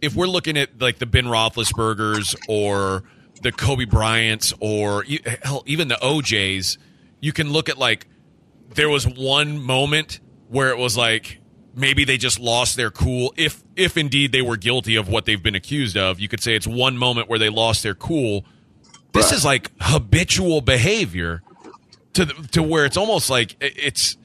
[0.00, 3.04] if we're looking at like the Ben Roethlisbergers or
[3.42, 5.04] the Kobe Bryants or
[5.42, 6.78] hell, even the OJ's,
[7.20, 8.06] you can look at like
[8.74, 11.40] there was one moment where it was like
[11.74, 15.42] maybe they just lost their cool if if indeed they were guilty of what they've
[15.42, 16.20] been accused of.
[16.20, 18.44] You could say it's one moment where they lost their cool.
[19.12, 21.42] This is like habitual behavior
[22.16, 24.16] to the, to where it's almost like it's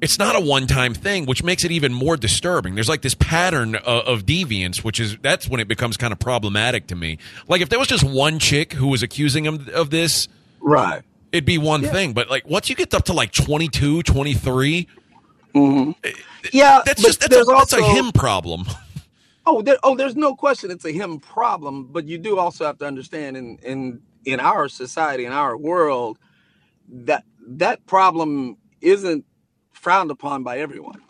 [0.00, 2.74] it's not a one time thing, which makes it even more disturbing.
[2.74, 6.18] There's like this pattern of, of deviance, which is that's when it becomes kind of
[6.18, 7.18] problematic to me.
[7.46, 10.26] Like if there was just one chick who was accusing him of this,
[10.60, 11.02] right?
[11.30, 14.88] It'd be one thing, but like once you get up to like 22, 23,
[15.54, 15.90] mm-hmm.
[16.04, 16.10] eh,
[16.52, 18.66] Yeah, that's just that's a, that's a also- him problem.
[19.44, 22.78] Oh, there, oh, there's no question it's a him problem, but you do also have
[22.78, 26.16] to understand in in in our society, in our world,
[26.92, 29.24] that that problem isn't
[29.72, 31.00] frowned upon by everyone.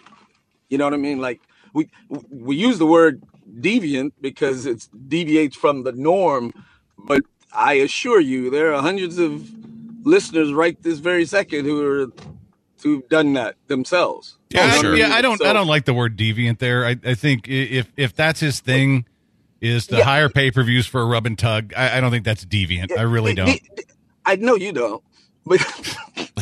[0.71, 1.19] You know what I mean?
[1.21, 1.41] Like
[1.75, 1.89] we
[2.31, 3.23] we use the word
[3.61, 6.55] deviant because it deviates from the norm,
[6.99, 7.21] but
[7.53, 9.47] I assure you, there are hundreds of
[10.07, 12.07] listeners right this very second who are
[12.83, 14.39] who've done that themselves.
[14.51, 15.15] Yeah, I, You know what yeah.
[15.15, 15.45] I don't.
[15.45, 16.85] I don't like the word deviant there.
[16.87, 19.05] I, I think if if that's his thing,
[19.61, 20.05] is to Yeah.
[20.05, 21.73] hire pay per views for a rub and tug.
[21.77, 22.97] I, I don't think that's deviant.
[22.97, 23.61] I really don't.
[24.25, 25.03] I know you don't,
[25.45, 25.61] but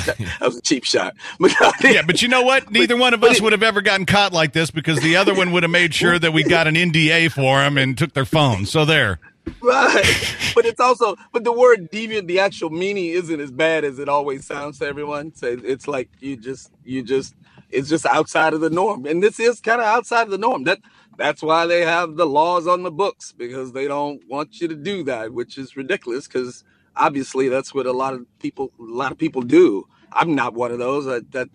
[0.07, 1.15] that was a cheap shot.
[1.39, 2.71] But yeah, but you know what?
[2.73, 5.53] Neither one of us would have ever gotten caught like this because the other one
[5.53, 8.67] would have made sure that we got an NDA for him and took their phone.
[8.67, 9.19] So there.
[9.63, 10.37] right.
[10.55, 14.09] But it's also, but the word deviant, the actual meaning isn't as bad as it
[14.09, 15.35] always sounds to everyone.
[15.35, 17.35] So it's like you just, you just,
[17.71, 20.65] it's just outside of the norm, and this is kind of outside of the norm.
[20.65, 20.81] That
[21.17, 24.75] that's why they have the laws on the books because they don't want you to
[24.75, 26.27] do that, which is ridiculous.
[26.27, 26.65] Because
[26.97, 29.87] obviously that's what a lot of people, a lot of people do.
[30.13, 31.07] I'm not one of those.
[31.07, 31.49] That that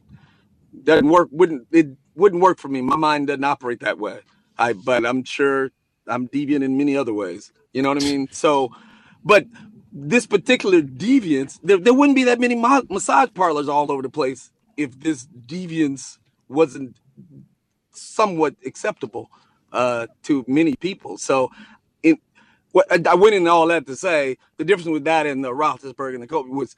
[0.83, 1.29] doesn't work.
[1.31, 1.89] Wouldn't it?
[2.15, 2.81] Wouldn't work for me.
[2.81, 4.21] My mind doesn't operate that way.
[4.57, 5.71] I, but I'm sure
[6.07, 7.51] I'm deviant in many other ways.
[7.73, 8.27] You know what I mean?
[8.31, 8.71] So,
[9.23, 9.45] but
[9.93, 14.09] this particular deviance, there, there wouldn't be that many ma- massage parlors all over the
[14.09, 16.17] place if this deviance
[16.49, 16.97] wasn't
[17.91, 19.29] somewhat acceptable
[19.73, 21.17] uh, to many people.
[21.17, 21.51] So,
[23.07, 26.23] I went into all that to say the difference with that and the Roethlisberger and
[26.23, 26.75] the Kobe was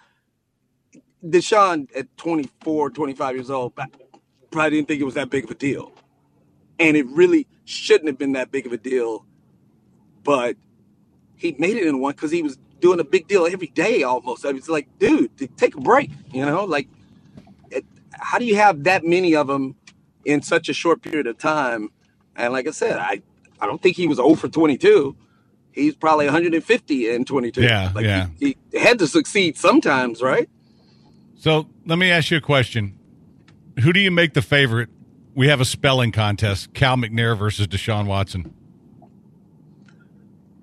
[1.25, 3.73] Deshaun at 24, 25 years old.
[4.51, 5.91] probably didn't think it was that big of a deal.
[6.79, 9.25] And it really shouldn't have been that big of a deal.
[10.23, 10.57] But
[11.35, 14.45] he made it in one because he was doing a big deal every day almost.
[14.45, 16.11] I was like, dude, take a break.
[16.31, 16.87] You know, like,
[17.71, 19.75] it, how do you have that many of them
[20.25, 21.89] in such a short period of time?
[22.35, 23.21] And like I said, I,
[23.59, 25.15] I don't think he was 0 for 22.
[25.77, 27.61] He's probably 150 in 22.
[27.61, 28.27] Yeah, like yeah.
[28.39, 30.49] He, he had to succeed sometimes, right?
[31.35, 32.97] So let me ask you a question.
[33.81, 34.89] Who do you make the favorite?
[35.35, 38.53] We have a spelling contest Cal McNair versus Deshaun Watson.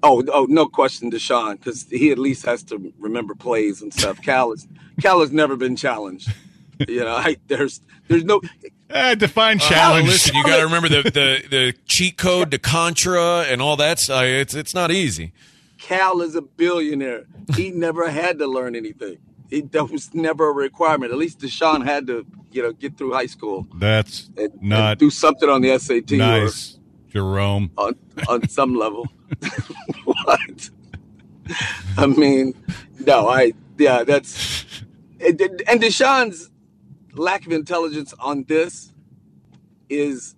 [0.03, 4.20] Oh, oh, no question, Deshaun, because he at least has to remember plays and stuff.
[4.20, 4.66] Cal is
[5.00, 6.33] Cal has never been challenged.
[6.88, 8.40] You know, I, there's there's no
[9.11, 13.42] uh, define Uh, listen, you got to remember the, the the cheat code to Contra
[13.42, 13.98] and all that.
[13.98, 14.22] stuff.
[14.22, 15.33] It's it's not easy.
[15.78, 17.24] Cal is a billionaire.
[17.54, 19.18] He never had to learn anything.
[19.50, 21.12] He, that was never a requirement.
[21.12, 25.00] At least Deshaun had to, you know, get through high school That's and, not and
[25.00, 26.78] do something on the SAT nice,
[27.11, 27.70] Jerome.
[27.76, 27.96] on
[28.28, 29.09] on some level.
[30.04, 30.70] what?
[31.98, 32.54] I mean,
[33.04, 34.64] no, I yeah, that's
[35.20, 36.50] and and Deshaun's
[37.18, 38.92] lack of intelligence on this
[39.90, 40.37] is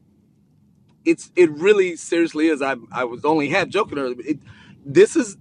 [1.05, 2.62] it's it really seriously is.
[2.62, 4.17] I I was only half joking earlier.
[4.27, 4.41] It,
[4.87, 5.37] this is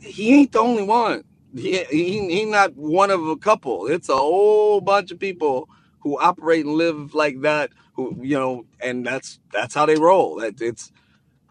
[0.00, 1.24] he ain't the only one.
[1.54, 3.86] He, he he not one of a couple.
[3.88, 5.68] It's a whole bunch of people
[6.00, 7.70] who operate and live like that.
[7.94, 10.36] Who you know, and that's that's how they roll.
[10.40, 10.92] That it's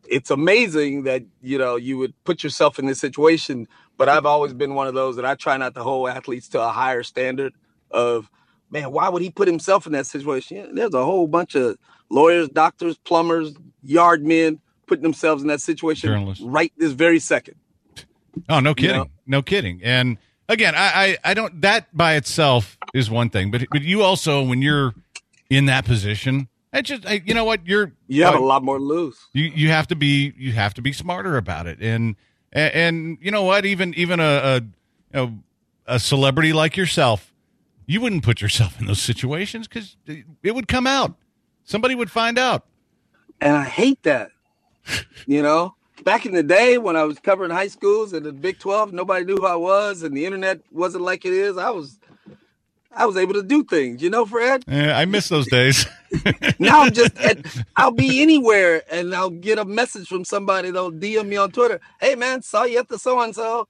[0.09, 3.67] it's amazing that you know you would put yourself in this situation.
[3.97, 6.61] But I've always been one of those that I try not to hold athletes to
[6.61, 7.53] a higher standard
[7.91, 8.31] of
[8.71, 8.91] man.
[8.91, 10.75] Why would he put himself in that situation?
[10.75, 11.77] There's a whole bunch of
[12.09, 13.53] lawyers, doctors, plumbers,
[13.83, 16.43] yard men putting themselves in that situation Journalists.
[16.43, 17.55] right this very second.
[18.49, 18.95] Oh, no You kidding.
[18.95, 19.09] know?
[19.27, 19.81] No kidding.
[19.83, 24.01] And again, I, I, I don't, that by itself is one thing, but, but you
[24.01, 24.95] also, when you're
[25.49, 28.63] in that position, I just, I, you know what, you're, You have a uh, lot
[28.63, 29.17] more to lose.
[29.33, 31.79] You, you have to be, you have to be smarter about it.
[31.81, 32.15] And,
[32.51, 34.61] and, and you know what, even, even a, a, you
[35.13, 35.39] know,
[35.85, 37.33] a celebrity like yourself,
[37.89, 39.97] you wouldn't put yourself in those situations because
[40.43, 41.15] it would come out.
[41.63, 42.65] Somebody would find out.
[43.41, 44.29] And I hate that.
[45.25, 45.73] you know,
[46.03, 49.25] back in the day when I was covering high schools and the Big 12, nobody
[49.25, 51.57] knew who I was and the internet wasn't like it is.
[51.57, 51.97] I was
[52.91, 54.65] I was able to do things, you know, Fred?
[54.67, 55.87] Eh, I miss those days.
[56.59, 57.37] Now I'm just at,
[57.75, 61.79] I'll be anywhere and I'll get a message from somebody they'll DM me on Twitter.
[61.99, 63.67] Hey man, saw you at the so and so.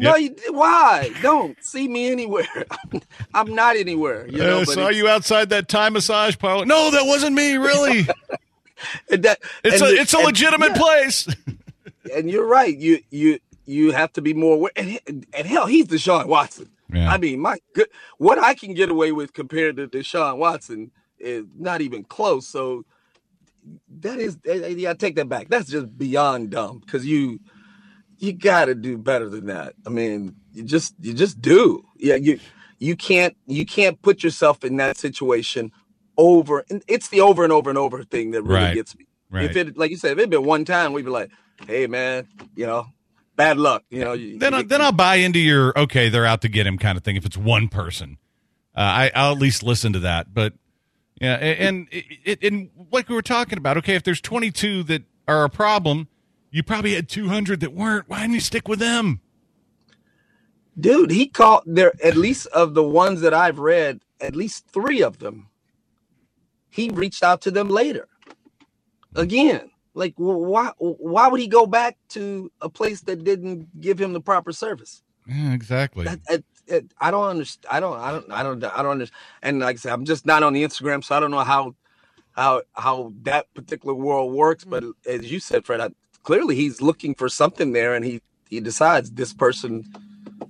[0.00, 1.10] No, you why?
[1.22, 2.46] Don't see me anywhere.
[3.34, 4.26] I'm not anywhere.
[4.28, 6.64] You know, I but saw you outside that Thai massage parlor.
[6.66, 8.06] No, that wasn't me, really.
[9.10, 10.78] and that, It's a the- it's a and- legitimate yeah.
[10.78, 11.28] place.
[12.14, 12.76] and you're right.
[12.76, 14.72] You you you have to be more aware.
[14.76, 16.70] And, and hell, he's Deshaun Watson.
[16.92, 17.12] Yeah.
[17.12, 21.44] I mean, my good, what I can get away with compared to Deshaun Watson is
[21.56, 22.48] not even close.
[22.48, 22.84] So
[24.00, 25.48] that is, eh, yeah, I take that back.
[25.48, 27.38] That's just beyond dumb because you
[28.20, 29.74] you got to do better than that.
[29.86, 31.84] I mean, you just you just do.
[31.96, 32.38] Yeah, you
[32.78, 35.72] you can't you can't put yourself in that situation
[36.16, 36.64] over.
[36.70, 38.74] And it's the over and over and over thing that really Right.
[38.74, 39.06] gets me.
[39.30, 39.44] Right.
[39.44, 41.30] If it, like you said, if it'd been one time, we'd be like,
[41.66, 42.86] "Hey, man, you know,
[43.36, 46.42] bad luck." You know, you, then I, then I'll buy into your okay, they're out
[46.42, 47.16] to get him kind of thing.
[47.16, 48.18] If it's one person,
[48.76, 50.34] uh, I I'll at least listen to that.
[50.34, 50.54] But
[51.20, 55.04] yeah, and it, it, and like we were talking about, okay, if there's 22 that
[55.28, 56.08] are a problem,
[56.50, 58.08] you probably had 200 that weren't.
[58.08, 59.20] Why didn't you stick with them?
[60.80, 65.02] dude, he called there at least of the ones that I've read, at least three
[65.02, 65.48] of them.
[66.68, 68.08] He reached out to them later.
[69.16, 70.70] Again, like why?
[70.78, 75.02] Why would he go back to a place that didn't give him the proper service?
[75.26, 76.04] Yeah, exactly.
[76.04, 77.74] That, it, it, I don't understand.
[77.74, 77.98] I don't.
[77.98, 78.30] I don't.
[78.30, 78.64] I don't.
[78.64, 79.18] I don't understand.
[79.42, 81.74] And like I said, I'm just not on the Instagram, so I don't know how
[82.32, 84.64] how how that particular world works.
[84.64, 84.92] But mm.
[85.06, 85.90] as you said, Fred, I,
[86.22, 89.84] clearly he's looking for something there, and he he decides this person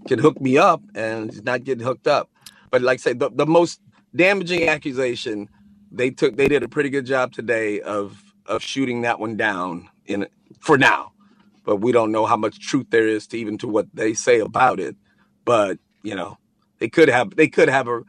[0.06, 2.30] can hook me up, and he's not getting hooked up.
[2.70, 3.80] But like I said, the, the most
[4.14, 5.48] damaging accusation
[5.92, 9.88] they took, they did a pretty good job today of of shooting that one down
[10.06, 10.26] in
[10.60, 11.12] for now.
[11.64, 14.40] But we don't know how much truth there is to even to what they say
[14.40, 14.96] about it.
[15.44, 16.38] But you know,
[16.78, 18.02] they could have they could have a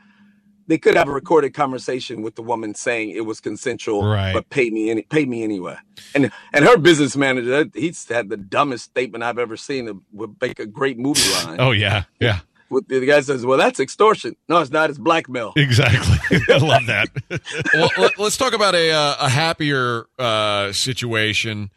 [0.72, 4.34] they could have a recorded conversation with the woman saying it was consensual, Right.
[4.34, 5.76] but pay me any pay me anyway.
[6.16, 9.86] And and her business manager, he's had the dumbest statement I've ever seen.
[9.86, 11.58] That would make a great movie line.
[11.60, 14.90] Oh yeah, yeah, With- The guy says, "Well, that's extortion." No, it's not.
[14.90, 15.52] It's blackmail.
[15.58, 16.40] exactly.
[16.50, 17.10] I love that.
[17.74, 21.70] well, let, us talk about a uh, a happier uh, situation.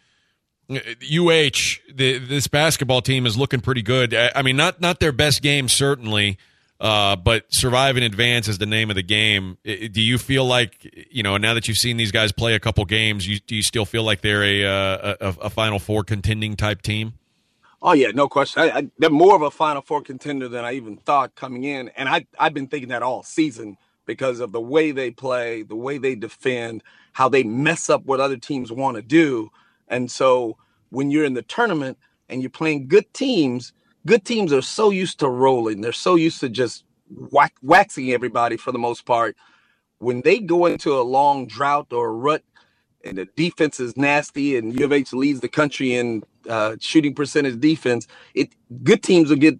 [0.70, 4.14] UH, the, this basketball team is looking pretty good.
[4.14, 6.38] I, I mean, not not their best game certainly,
[6.80, 9.56] Uh, but survive and advance is the name of the game.
[9.64, 12.84] Do you feel like you know now that you've seen these guys play a couple
[12.84, 16.56] games, you, do you still feel like they're a, uh, a a Final Four contending
[16.56, 17.14] type team?
[17.80, 18.62] Oh yeah, no question.
[18.62, 21.90] I, I, they're more of a Final Four contender than I even thought coming in,
[21.90, 25.76] and I I've been thinking that all season because of the way they play, the
[25.76, 29.50] way they defend, how they mess up what other teams want to do,
[29.86, 30.56] and so
[30.90, 31.98] when you're in the tournament
[32.28, 33.72] and you're playing good teams,
[34.06, 35.80] good teams are so used to rolling.
[35.80, 39.36] They're so used to just whack, waxing everybody for the most part.
[39.98, 42.42] When they go into a long drought or a rut
[43.04, 47.14] and the defense is nasty and U of H leads the country in uh, shooting
[47.14, 48.50] percentage defense, it
[48.82, 49.58] good teams will get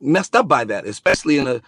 [0.00, 1.60] messed up by that, especially in a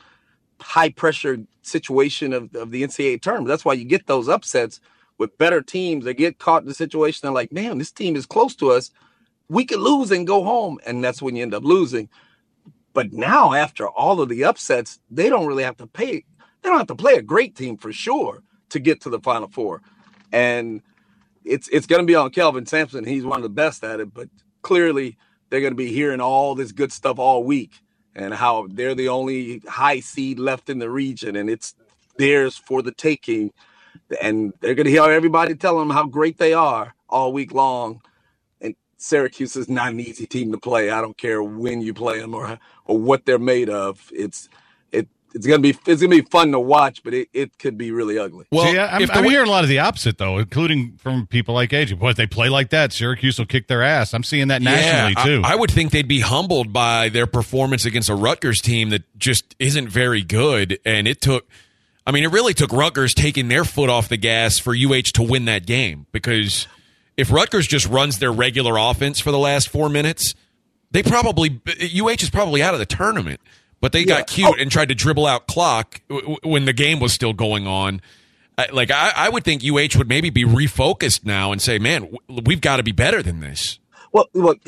[0.61, 3.49] high pressure situation of, of the NCAA tournament.
[3.49, 4.81] That's why you get those upsets
[5.18, 6.05] with better teams.
[6.05, 7.20] They get caught in the situation.
[7.23, 8.91] They're like, man, this team is close to us.
[9.53, 10.78] We could lose and go home.
[10.86, 12.09] And that's when you end up losing.
[12.94, 16.24] But now, after all of the upsets, they don't really have to pay.
[16.62, 19.48] They don't have to play a great team for sure to get to the Final
[19.48, 19.82] Four.
[20.32, 20.82] And
[21.44, 23.05] it's it's going to be on Kelvin Sampson.
[23.05, 24.12] He's one of the best at it.
[24.14, 24.28] But
[24.62, 25.16] clearly,
[25.48, 27.80] they're going to be hearing all this good stuff all week
[28.14, 31.74] and how they're the only high seed left in the region, and it's
[32.16, 33.53] theirs for the taking.
[34.20, 38.03] And they're going to hear everybody telling them how great they are all week long.
[39.03, 40.90] And Syracuse is not an easy team to play.
[40.90, 44.11] I don't care when you play them or or what they're made of.
[44.12, 44.48] It's
[44.92, 47.90] it it's gonna be it's gonna be fun to watch, but it, it could be
[47.90, 48.46] really ugly.
[48.53, 51.70] Well, See, I'm, I'm hearing a lot of the opposite though, including from people like
[51.70, 51.98] AJ.
[51.98, 54.14] Boy, if they play like that, Syracuse will kick their ass.
[54.14, 55.42] I'm seeing that nationally Yeah, too.
[55.44, 59.03] I, I would think they'd be humbled by their performance against a Rutgers team that
[59.18, 60.78] just isn't very good.
[60.84, 61.48] And it took,
[62.07, 65.22] I mean, it really took Rutgers taking their foot off the gas for UH to
[65.22, 66.07] win that game.
[66.12, 66.68] Because
[67.17, 70.35] if Rutgers just runs their regular offense for the last four minutes,
[70.91, 73.41] they probably, UH is probably out of the tournament.
[73.81, 77.13] But they got cute and tried to dribble out clock w- when the game was
[77.13, 78.01] still going on.
[78.57, 82.03] I- Like I, I would think UH would maybe be refocused now and say, "Man,
[82.03, 83.81] w- we've got to be better than this."
[84.13, 84.61] Well, look,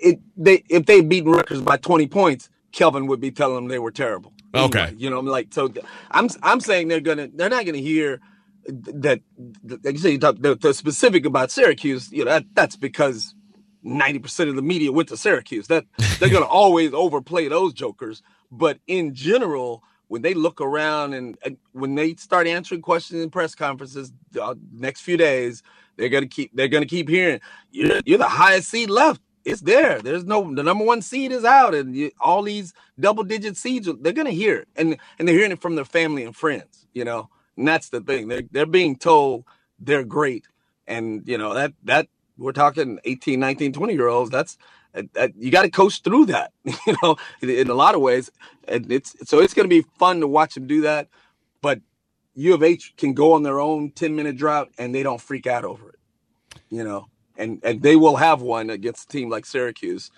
[0.00, 3.78] it, they if they beaten Rutgers by twenty points, Kelvin would be telling them they
[3.78, 4.32] were terrible.
[4.52, 4.92] Okay.
[4.98, 8.20] You know, I'm like, so th- I'm I'm saying they're gonna they're not gonna hear
[8.68, 9.20] that
[9.64, 12.10] like you say you talk the, the specific about Syracuse.
[12.12, 13.34] You know, that that's because
[13.82, 15.68] ninety percent of the media went to Syracuse.
[15.68, 15.84] That
[16.18, 18.22] they're gonna always overplay those jokers.
[18.50, 23.30] But in general, when they look around and, and when they start answering questions in
[23.30, 25.62] press conferences uh, next few days,
[25.96, 27.40] they're gonna keep they're gonna keep hearing
[27.70, 29.20] you're, you're the highest seed left.
[29.44, 30.00] It's there.
[30.00, 33.88] There's no the number one seed is out, and you, all these double digit seeds
[34.00, 36.86] they're gonna hear it, and and they're hearing it from their family and friends.
[36.94, 38.28] You know, and that's the thing.
[38.28, 39.44] They're they're being told
[39.78, 40.46] they're great,
[40.86, 44.30] and you know that that we're talking 18, 19, 20 year olds.
[44.30, 44.58] That's
[44.94, 48.00] that- that- you got to coach through that, you know, in, in a lot of
[48.00, 48.30] ways.
[48.68, 51.08] And it's so it's going to be fun to watch them do that.
[51.62, 51.80] But
[52.34, 55.46] U of H can go on their own 10 minute drought and they don't freak
[55.46, 55.98] out over it,
[56.70, 60.10] you know, and, and they will have one against a team like Syracuse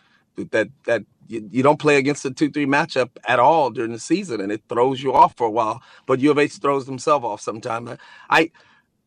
[0.53, 3.99] that, that you, you don't play against a 2 3 matchup at all during the
[3.99, 5.83] season and it throws you off for a while.
[6.07, 7.97] But U of H throws themselves off sometime.
[8.29, 8.51] I,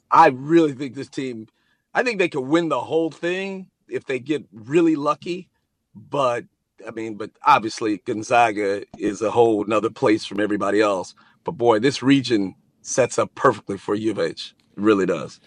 [0.09, 1.47] I really think this team,
[1.93, 5.49] I think they could win the whole thing if they get really lucky.
[5.93, 6.45] But
[6.87, 11.13] I mean, but obviously Gonzaga is a whole nother place from everybody else.
[11.43, 14.53] But boy, this region sets up perfectly for U of H.
[14.77, 15.39] It really does.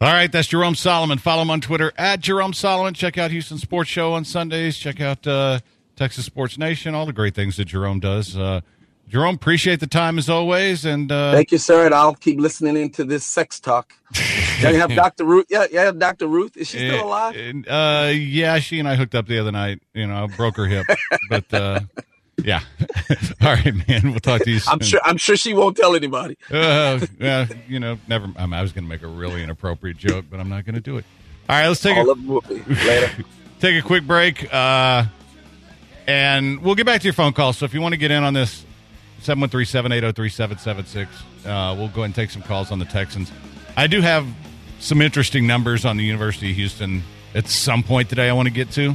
[0.00, 1.18] All right, that's Jerome Solomon.
[1.18, 2.92] Follow him on Twitter at Jerome Solomon.
[2.92, 4.76] Check out Houston Sports Show on Sundays.
[4.76, 5.60] Check out uh,
[6.02, 6.96] Texas Sports Nation.
[6.96, 8.36] All the great things that Jerome does.
[8.36, 8.60] Uh,
[9.08, 10.84] Jerome, appreciate the time as always.
[10.84, 11.86] And uh, Thank you, sir.
[11.86, 13.92] And I'll keep listening into this sex talk.
[14.60, 15.24] Yeah, you have Dr.
[15.24, 15.46] Ruth.
[15.50, 16.28] Yeah, yeah, Dr.
[16.28, 16.56] Ruth.
[16.56, 17.34] Is she still alive?
[17.34, 19.82] And, uh, yeah, she and I hooked up the other night.
[19.92, 20.86] You know, I broke her hip,
[21.28, 21.80] but uh,
[22.44, 22.60] yeah.
[23.40, 24.10] All right, man.
[24.10, 24.60] We'll talk to you.
[24.60, 24.74] Soon.
[24.74, 25.00] I'm sure.
[25.04, 26.36] I'm sure she won't tell anybody.
[26.48, 28.28] Uh, yeah, you know, never.
[28.36, 30.76] I, mean, I was going to make a really inappropriate joke, but I'm not going
[30.76, 31.04] to do it.
[31.48, 32.62] All right, let's take All a of them will be.
[32.86, 33.10] Later.
[33.58, 35.06] take a quick break, uh,
[36.06, 37.52] and we'll get back to your phone call.
[37.52, 38.64] So if you want to get in on this,
[39.22, 41.06] 713-780-3776,
[41.46, 43.30] uh, we'll go ahead and take some calls on the Texans.
[43.76, 44.26] I do have
[44.80, 47.02] some interesting numbers on the University of Houston
[47.34, 48.28] at some point today.
[48.28, 48.94] I want to get to,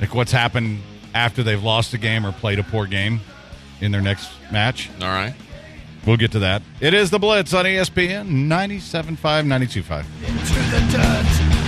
[0.00, 0.80] like what's happened
[1.14, 3.20] after they've lost a game or played a poor game
[3.80, 4.88] in their next match.
[5.00, 5.34] All right.
[6.06, 6.62] We'll get to that.
[6.80, 10.04] It is the Blitz on ESPN 97.5, 92.5.
[10.26, 11.59] Into the dirt.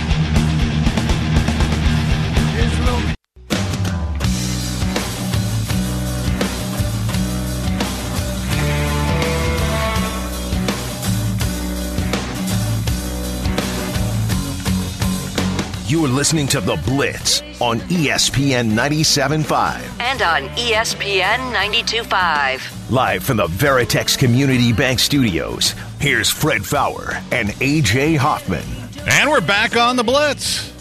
[15.93, 20.01] You're listening to The Blitz on ESPN 97.5.
[20.01, 22.89] And on ESPN 92.5.
[22.89, 28.63] Live from the Veritex Community Bank Studios, here's Fred Faour and AJ Hoffman.
[29.07, 30.71] And we're back on the Blitz.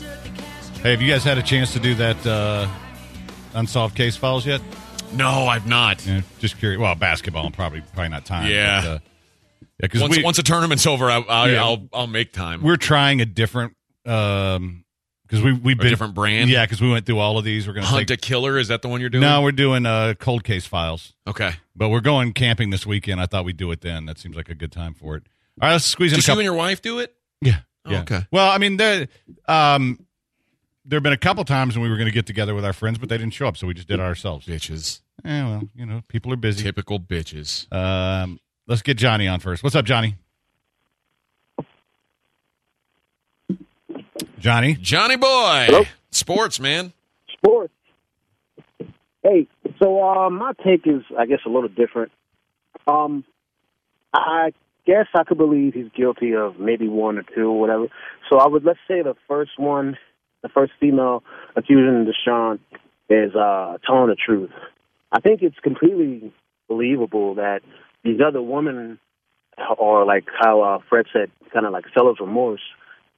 [0.81, 2.67] Hey, have you guys had a chance to do that uh,
[3.53, 4.63] unsolved case files yet?
[5.13, 6.07] No, I've not.
[6.07, 6.81] Yeah, just curious.
[6.81, 8.51] Well, basketball, probably probably not time.
[8.51, 8.81] Yeah.
[8.81, 8.99] but, uh, yeah.
[9.79, 11.63] Because once, we, once a tournament's over, I, I, Yeah.
[11.65, 12.63] I'll I'll make time.
[12.63, 14.79] we're trying a different um
[15.33, 16.51] because we we've been different brand?
[16.51, 17.67] Yeah, because we went through all of these.
[17.67, 18.59] We're going to Hunt take a killer.
[18.59, 19.23] Is that the one you're doing?
[19.23, 21.15] No, we're doing uh, cold case files.
[21.27, 21.53] Okay.
[21.75, 23.21] But we're going camping this weekend.
[23.21, 24.05] I thought we'd do it then.
[24.05, 25.23] That seems like a good time for it.
[25.61, 27.15] All right, let's squeeze in Just you and your wife do it?
[27.41, 28.27] yeah, Oh, okay.
[28.31, 29.09] Well, I mean, there,
[29.49, 30.05] um,
[30.85, 32.73] there have been a couple times when we were going to get together with our
[32.73, 34.47] friends, but they didn't show up, so we just did it ourselves.
[34.47, 35.01] Bitches.
[35.25, 36.63] Yeah, well, you know, people are busy.
[36.63, 37.73] Typical bitches.
[37.73, 39.63] Um, let's get Johnny on first.
[39.63, 40.17] What's up, Johnny?
[44.43, 44.75] Johnny.
[44.75, 45.67] Johnny boy.
[45.69, 45.83] Hello?
[46.11, 46.93] Sports, man.
[47.33, 47.73] Sports.
[49.23, 49.47] Hey,
[49.81, 52.11] so uh, my take is, I guess, a little different.
[52.89, 53.23] Um,
[54.13, 54.53] I
[54.85, 57.87] guess I could believe he's guilty of maybe one or two or whatever.
[58.29, 59.97] So I would let's say the first one,
[60.43, 61.23] the first female
[61.55, 62.59] accusing Deshaun
[63.09, 64.51] is uh, telling the truth.
[65.13, 66.33] I think it's completely
[66.67, 67.61] believable that
[68.03, 68.99] these other women,
[69.79, 72.63] or like how uh, Fred said, kind of like seller's remorse.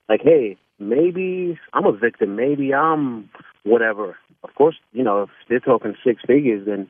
[0.07, 2.37] Like, hey, maybe I'm a victim.
[2.37, 3.31] Maybe I'm
[3.63, 4.17] whatever.
[4.43, 6.89] Of course, you know, if they're talking six figures, then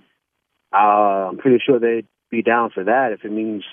[0.73, 3.65] uh, I'm pretty sure they'd be down for that if it means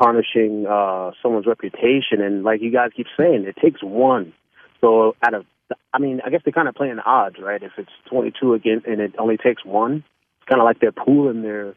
[0.00, 2.20] tarnishing uh, someone's reputation.
[2.20, 4.32] And like you guys keep saying, it takes one.
[4.80, 5.46] So out of,
[5.92, 7.62] I mean, I guess they're kind of playing odds, right?
[7.62, 10.04] If it's 22 again and it only takes one,
[10.38, 11.74] it's kind of like they're pooling their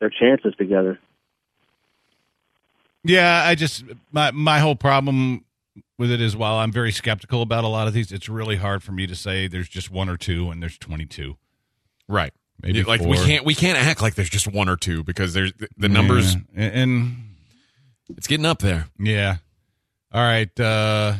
[0.00, 0.98] their chances together.
[3.04, 5.44] Yeah, I just my my whole problem
[5.98, 8.82] with it is while I'm very skeptical about a lot of these, it's really hard
[8.82, 11.36] for me to say there's just one or two and there's 22.
[12.08, 12.32] Right.
[12.62, 15.52] Maybe like we can't we can't act like there's just one or two because there's
[15.54, 16.34] the, the numbers.
[16.34, 17.16] Yeah, and, and
[18.18, 18.86] It's getting up there.
[18.98, 19.36] yeah.
[20.12, 21.14] All right, uh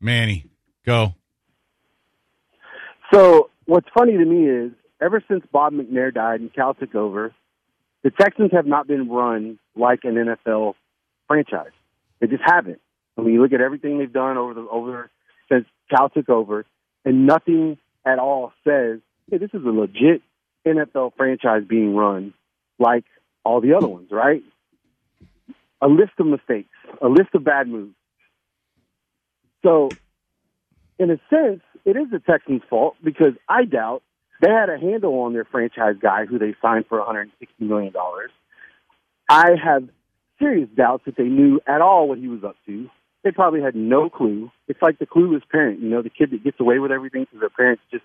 [0.00, 0.46] Manny,
[0.84, 1.14] go.
[3.12, 7.32] So what's funny to me is ever since Bob McNair died and Cal took over,
[8.02, 10.74] the Texans have not been run like an NFL
[11.26, 11.70] franchise.
[12.20, 12.80] They just haven't.
[13.16, 15.10] I mean, you look at everything they've done over the over
[15.50, 16.64] since Cal took over,
[17.04, 19.00] and nothing at all says,
[19.30, 20.22] "Hey, this is a legit
[20.66, 22.34] NFL franchise being run
[22.78, 23.04] like
[23.44, 24.42] all the other ones." Right?
[25.82, 26.68] A list of mistakes,
[27.00, 27.94] a list of bad moves.
[29.62, 29.88] So
[30.98, 34.02] in a sense, it is the Texans' fault because I doubt
[34.40, 37.92] they had a handle on their franchise guy who they signed for $160 million.
[39.28, 39.88] I have
[40.40, 42.88] serious doubts that they knew at all what he was up to.
[43.22, 44.50] They probably had no clue.
[44.66, 47.40] It's like the clueless parent, you know, the kid that gets away with everything because
[47.40, 48.04] their parents just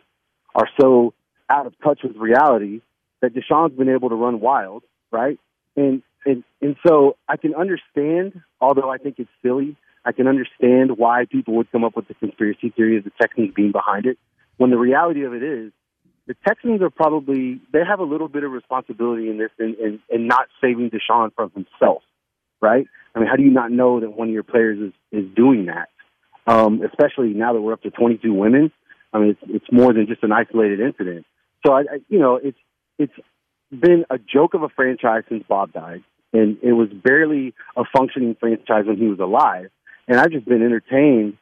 [0.54, 1.14] are so
[1.50, 2.82] out of touch with reality
[3.22, 5.40] that Deshaun's been able to run wild, right?
[5.76, 10.98] And and and so I can understand, although I think it's silly, I can understand
[10.98, 14.18] why people would come up with the conspiracy theory of the Texans being behind it.
[14.58, 15.72] When the reality of it is,
[16.28, 20.00] the Texans are probably they have a little bit of responsibility in this in, in,
[20.10, 22.04] in not saving Deshaun from himself,
[22.62, 22.88] right?
[23.14, 25.68] I mean, how do you not know that one of your players is is doing
[25.68, 25.90] that?
[26.48, 28.72] Um, especially now that we're up to 22 women.
[29.14, 31.26] I mean, it's, it's more than just an isolated incident.
[31.66, 32.58] So I, I, you know, it's
[33.00, 33.14] it's
[33.72, 36.04] been a joke of a franchise since Bob died,
[36.34, 39.70] and it was barely a functioning franchise when he was alive.
[40.08, 41.38] And I've just been entertained,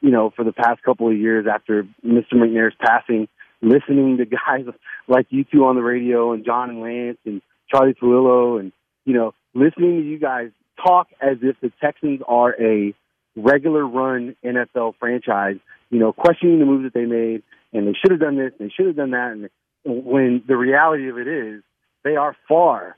[0.00, 2.34] you know, for the past couple of years after Mr.
[2.34, 3.28] McNair's passing,
[3.62, 4.64] listening to guys
[5.06, 8.72] like you two on the radio and John and Lance and Charlie Pallilo and
[9.06, 10.50] you know, listening to you guys
[10.84, 12.94] talk as if the Texans are a
[13.34, 15.56] regular run NFL franchise,
[15.90, 17.42] you know, questioning the moves that they made
[17.72, 19.50] and they should have done this, and they should have done that, and
[19.84, 21.62] when the reality of it is
[22.04, 22.96] they are far.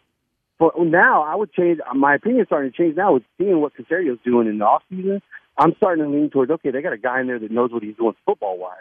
[0.59, 2.47] But now I would change my opinion.
[2.47, 5.23] Starting to change now with seeing what Caserio's doing in the off season.
[5.57, 7.83] I'm starting to lean towards okay, they got a guy in there that knows what
[7.83, 8.77] he's doing football wise.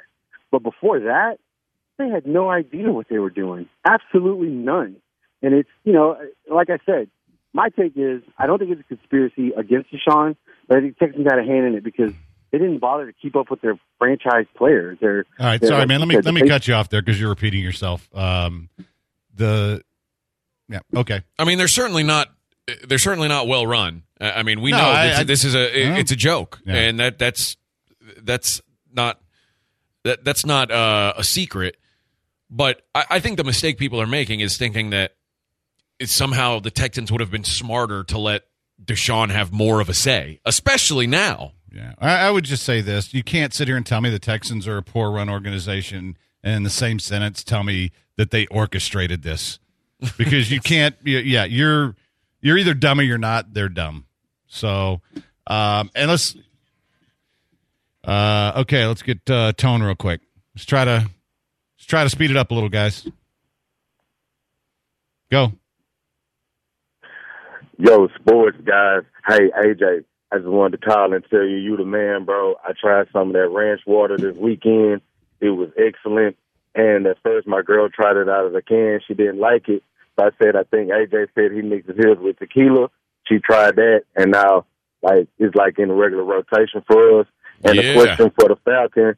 [0.51, 1.37] But before that,
[1.97, 3.67] they had no idea what they were doing.
[3.85, 4.97] Absolutely none.
[5.41, 6.17] And it's you know,
[6.51, 7.09] like I said,
[7.57, 10.35] my take is I don't think it's a conspiracy against Deshaun,
[10.67, 12.11] but I think Texans had a hand in it because
[12.51, 14.97] they didn't bother to keep up with their franchise players.
[15.01, 15.99] They're, All right, they're, sorry, like man.
[15.99, 18.07] Let me let me they- cut you off there because you're repeating yourself.
[18.15, 18.69] Um,
[19.35, 19.81] the
[20.69, 21.23] yeah, okay.
[21.39, 22.29] I mean, they're certainly not.
[22.87, 24.03] They're certainly not well run.
[24.21, 25.97] I I mean, we No, know I- this, I- this is a Yeah.
[25.97, 26.75] it's a joke, Yeah.
[26.75, 27.57] and that that's
[28.21, 28.61] that's
[28.93, 29.19] not
[30.03, 31.75] that that's not uh, a secret.
[32.49, 35.16] But I, I think the mistake people are making is thinking that it's
[36.05, 38.43] somehow the Texans would have been smarter to let
[38.83, 41.53] Deshaun have more of a say, especially now.
[41.71, 44.19] Yeah, I, I would just say this: you can't sit here and tell me the
[44.19, 48.47] Texans are a poor run organization, and in the same sentence tell me that they
[48.47, 49.59] orchestrated this,
[50.17, 50.95] because you can't.
[51.03, 51.95] Yeah, you're
[52.41, 53.53] you're either dumb or you're not.
[53.53, 54.05] They're dumb.
[54.47, 55.01] So,
[55.47, 56.35] um, and let's.
[58.03, 60.21] Uh, okay, let's get uh, tone real quick.
[60.55, 61.09] Let's try to
[61.77, 63.05] let's try to speed it up a little, guys.
[65.29, 65.51] Go.
[67.77, 69.03] Yo, sports guys.
[69.27, 72.55] Hey, AJ, I just wanted to call and tell you, you the man, bro.
[72.65, 75.01] I tried some of that ranch water this weekend.
[75.41, 76.37] It was excellent.
[76.73, 78.99] And at first, my girl tried it out of the can.
[79.07, 79.83] She didn't like it.
[80.19, 82.89] So I said, I think AJ said he mixes his with tequila.
[83.27, 84.65] She tried that, and now,
[85.03, 87.27] like, it's like in regular rotation for us.
[87.63, 87.81] And Yeah.
[87.81, 89.15] the question for the Falcon,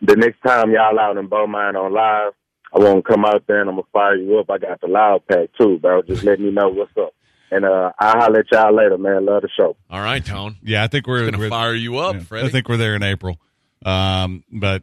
[0.00, 2.32] the next time y'all out in Beaumont on live,
[2.74, 4.50] I want to come out there and I'm gonna fire you up.
[4.50, 6.02] I got the loud pack too, bro.
[6.02, 7.12] Just let me know what's up.
[7.52, 9.26] And uh, I'll holler at y'all later, man.
[9.26, 9.76] Love the show.
[9.90, 10.56] All right, Tone.
[10.62, 12.46] Yeah, I think we're Gonna fire you up, yeah, Freddie.
[12.46, 13.38] I think we're there in April.
[13.84, 14.82] Um, but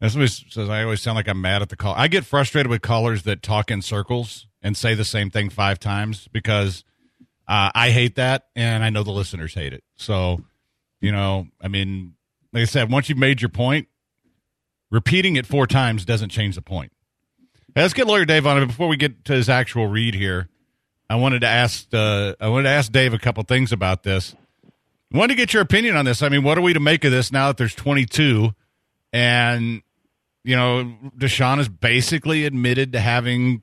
[0.00, 1.94] as somebody says, I always sound like I'm mad at the call.
[1.96, 5.80] I get frustrated with callers that talk in circles and say the same thing five
[5.80, 6.84] times because
[7.48, 9.82] uh, I hate that, and I know the listeners hate it.
[9.96, 10.44] So,
[11.00, 12.14] you know, I mean,
[12.52, 13.88] like I said, once you've made your point,
[14.88, 16.92] repeating it four times doesn't change the point.
[17.74, 18.66] Hey, let's get lawyer Dave on it.
[18.66, 20.48] Before we get to his actual read here,
[21.10, 24.34] I wanted to ask uh, I wanted to ask Dave a couple things about this.
[25.12, 26.22] I wanted to get your opinion on this.
[26.22, 28.54] I mean, what are we to make of this now that there's 22
[29.12, 29.82] and
[30.44, 33.62] you know Deshaun has basically admitted to having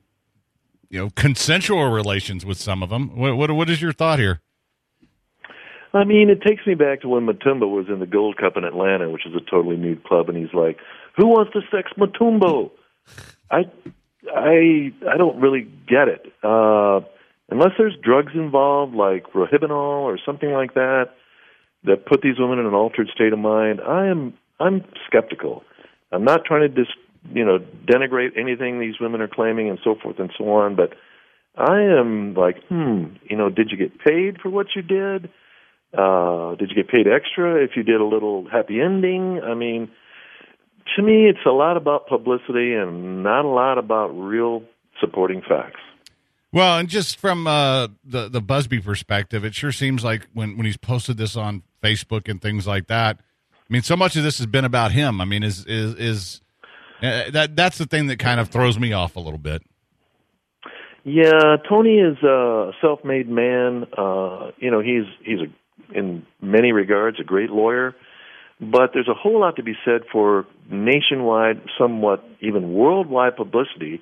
[0.90, 3.16] you know consensual relations with some of them.
[3.16, 4.40] What what, what is your thought here?
[5.92, 8.64] I mean, it takes me back to when Mutombo was in the Gold Cup in
[8.64, 10.78] Atlanta, which is a totally nude club, and he's like,
[11.16, 12.70] "Who wants to sex Mutombo?"
[13.50, 13.64] I,
[14.34, 16.32] I, I don't really get it.
[16.42, 17.00] Uh,
[17.50, 21.10] unless there's drugs involved, like Rohypnol or something like that,
[21.84, 23.80] that put these women in an altered state of mind.
[23.86, 25.62] I am, I'm skeptical.
[26.12, 26.92] I'm not trying to dis,
[27.32, 30.94] you know, denigrate anything these women are claiming and so forth and so on, but
[31.56, 35.30] I am like, hmm, you know, did you get paid for what you did?
[35.96, 39.40] Uh, did you get paid extra if you did a little happy ending?
[39.42, 39.88] I mean,
[40.94, 44.62] to me, it's a lot about publicity and not a lot about real
[45.00, 45.80] supporting facts.
[46.52, 50.66] Well, and just from uh, the the Buzbee perspective, it sure seems like when when
[50.66, 53.18] he's posted this on Facebook and things like that.
[53.18, 55.20] I mean, so much of this has been about him.
[55.20, 56.40] I mean, is is is
[57.02, 59.62] uh, that that's the thing that kind of throws me off a little bit.
[61.04, 63.86] Yeah, Tony is a self-made man.
[63.96, 67.94] Uh, you know, he's he's a, in many regards a great lawyer,
[68.60, 74.00] but there's a whole lot to be said for nationwide, somewhat even worldwide publicity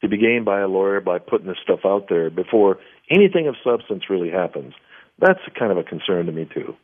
[0.00, 2.78] to be gained by a lawyer by putting this stuff out there before
[3.10, 4.74] anything of substance really happens.
[5.18, 6.76] That's kind of a concern to me too.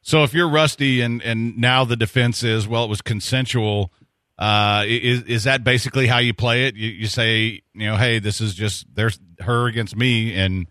[0.00, 3.92] So if you're Rusty and and now the defense is well, it was consensual.
[4.38, 6.74] Uh, is is that basically how you play it?
[6.74, 10.66] You, you say, you know, hey, this is just there's her against me, and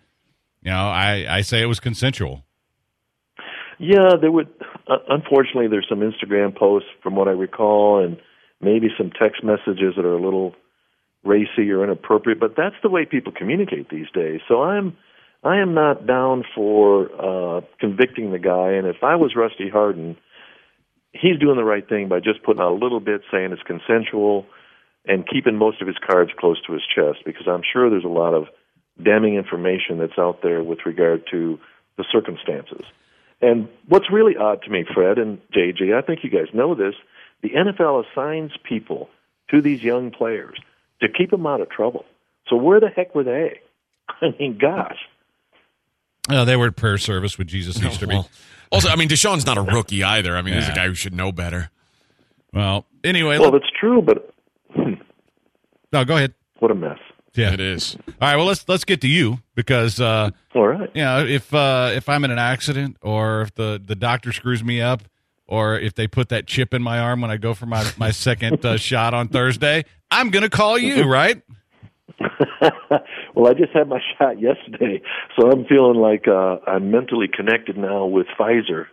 [0.61, 2.43] you know, I I say it was consensual.
[3.79, 4.49] Yeah, there would.
[4.87, 8.17] Uh, unfortunately, there's some Instagram posts from what I recall, and
[8.59, 10.55] maybe some text messages that are a little
[11.23, 12.39] racy or inappropriate.
[12.39, 14.41] But that's the way people communicate these days.
[14.47, 14.97] So I'm,
[15.43, 18.71] I am not down for uh, convicting the guy.
[18.71, 20.17] And if I was Rusty Hardin,
[21.13, 24.45] he's doing the right thing by just putting out a little bit, saying it's consensual,
[25.05, 27.19] and keeping most of his cards close to his chest.
[27.25, 28.47] Because I'm sure there's a lot of
[29.01, 31.59] damning information that's out there with regard to
[31.97, 32.85] the circumstances.
[33.41, 36.93] And what's really odd to me, Fred and JJ, I think you guys know this,
[37.41, 39.09] the NFL assigns people
[39.49, 40.57] to these young players
[41.01, 42.05] to keep them out of trouble.
[42.47, 43.59] So where the heck were they?
[44.21, 44.97] I mean, gosh.
[46.29, 48.13] Uh, they were at prayer service with Jesus Easterby.
[48.15, 48.29] well,
[48.71, 50.35] also, I mean, Deshaun's not a rookie either.
[50.37, 51.69] I mean, he's a guy who should know better.
[52.53, 54.33] Well, anyway, Well, let- that's true, but
[55.93, 56.33] no, go ahead.
[56.59, 56.97] what a mess.
[57.33, 57.95] Yeah, it is.
[58.07, 61.53] All right, well let's let's get to you because uh, all right, you know if
[61.53, 65.03] uh, if I'm in an accident or if the the doctor screws me up
[65.51, 68.09] or if they put that chip in my arm when I go for my my
[68.09, 71.43] second uh, shot on Thursday, I'm gonna call you, right?
[73.35, 75.01] well, I just had my shot yesterday,
[75.37, 78.85] so I'm feeling like uh, I'm mentally connected now with Pfizer.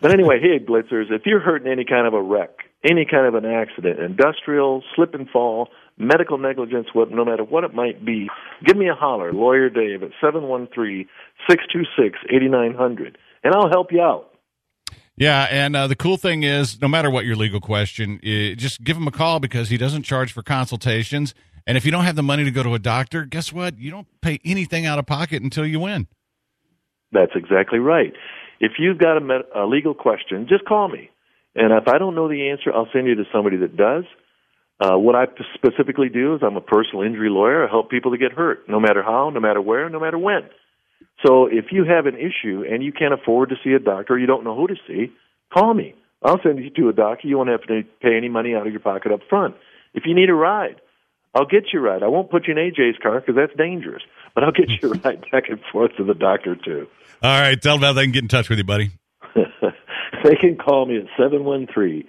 [0.00, 2.50] but anyway, hey, Blitzers, if you're hurt in any kind of a wreck,
[2.88, 5.68] any kind of an accident, industrial, slip and fall,
[5.98, 8.28] medical negligence, what, no matter what it might be,
[8.64, 11.06] give me a holler, Lawyer Dave at seven one three
[11.48, 14.29] six two six eighty nine hundred, and I'll help you out.
[15.20, 18.82] Yeah, and uh, the cool thing is, no matter what your legal question, eh, just
[18.82, 21.34] give him a call because he doesn't charge for consultations.
[21.66, 23.76] And if you don't have the money to go to a doctor, guess what?
[23.76, 26.06] You don't pay anything out of pocket until you win.
[27.12, 28.14] That's exactly right.
[28.60, 31.10] If you've got a, med- a legal question, just call me.
[31.54, 34.04] And if I don't know the answer, I'll send you to somebody that does.
[34.80, 37.68] Uh, what I specifically do is I'm a personal injury lawyer.
[37.68, 40.48] I help people to get hurt, no matter how, no matter where, no matter when.
[41.24, 44.18] So if you have an issue and you can't afford to see a doctor or
[44.18, 45.12] you don't know who to see,
[45.52, 45.94] call me.
[46.22, 47.28] I'll send you to a doctor.
[47.28, 49.54] You won't have to pay any money out of your pocket up front.
[49.94, 50.80] If you need a ride,
[51.34, 52.02] I'll get you a ride.
[52.02, 54.02] I won't put you in AJ's car because that's dangerous,
[54.34, 56.86] but I'll get you a ride back and forth to the doctor too.
[57.22, 58.90] All right, tell them how they can get in touch with you, buddy.
[60.24, 62.06] they can call me at seven one three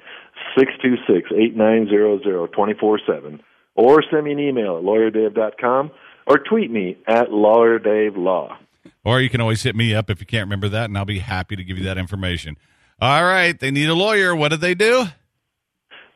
[0.58, 3.42] six two six eight nine zero zero twenty four seven,
[3.76, 5.92] or send me an email at lawyerdave.com
[6.28, 8.58] or tweet me at lawyerdavelaww.
[9.04, 11.20] Or you can always hit me up if you can't remember that, and I'll be
[11.20, 12.58] happy to give you that information.
[13.00, 14.36] All right, they need a lawyer.
[14.36, 15.06] What did they do?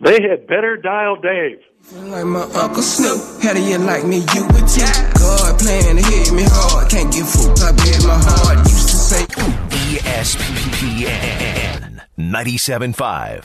[0.01, 1.59] They had better dial Dave.
[1.93, 4.85] Like my Uncle Snoop, how do you like me, you would too.
[5.17, 8.97] God playing to hit me hard, can't get fooled, I bet my heart used to
[8.97, 9.25] say.
[9.95, 13.43] ESPN 97.5.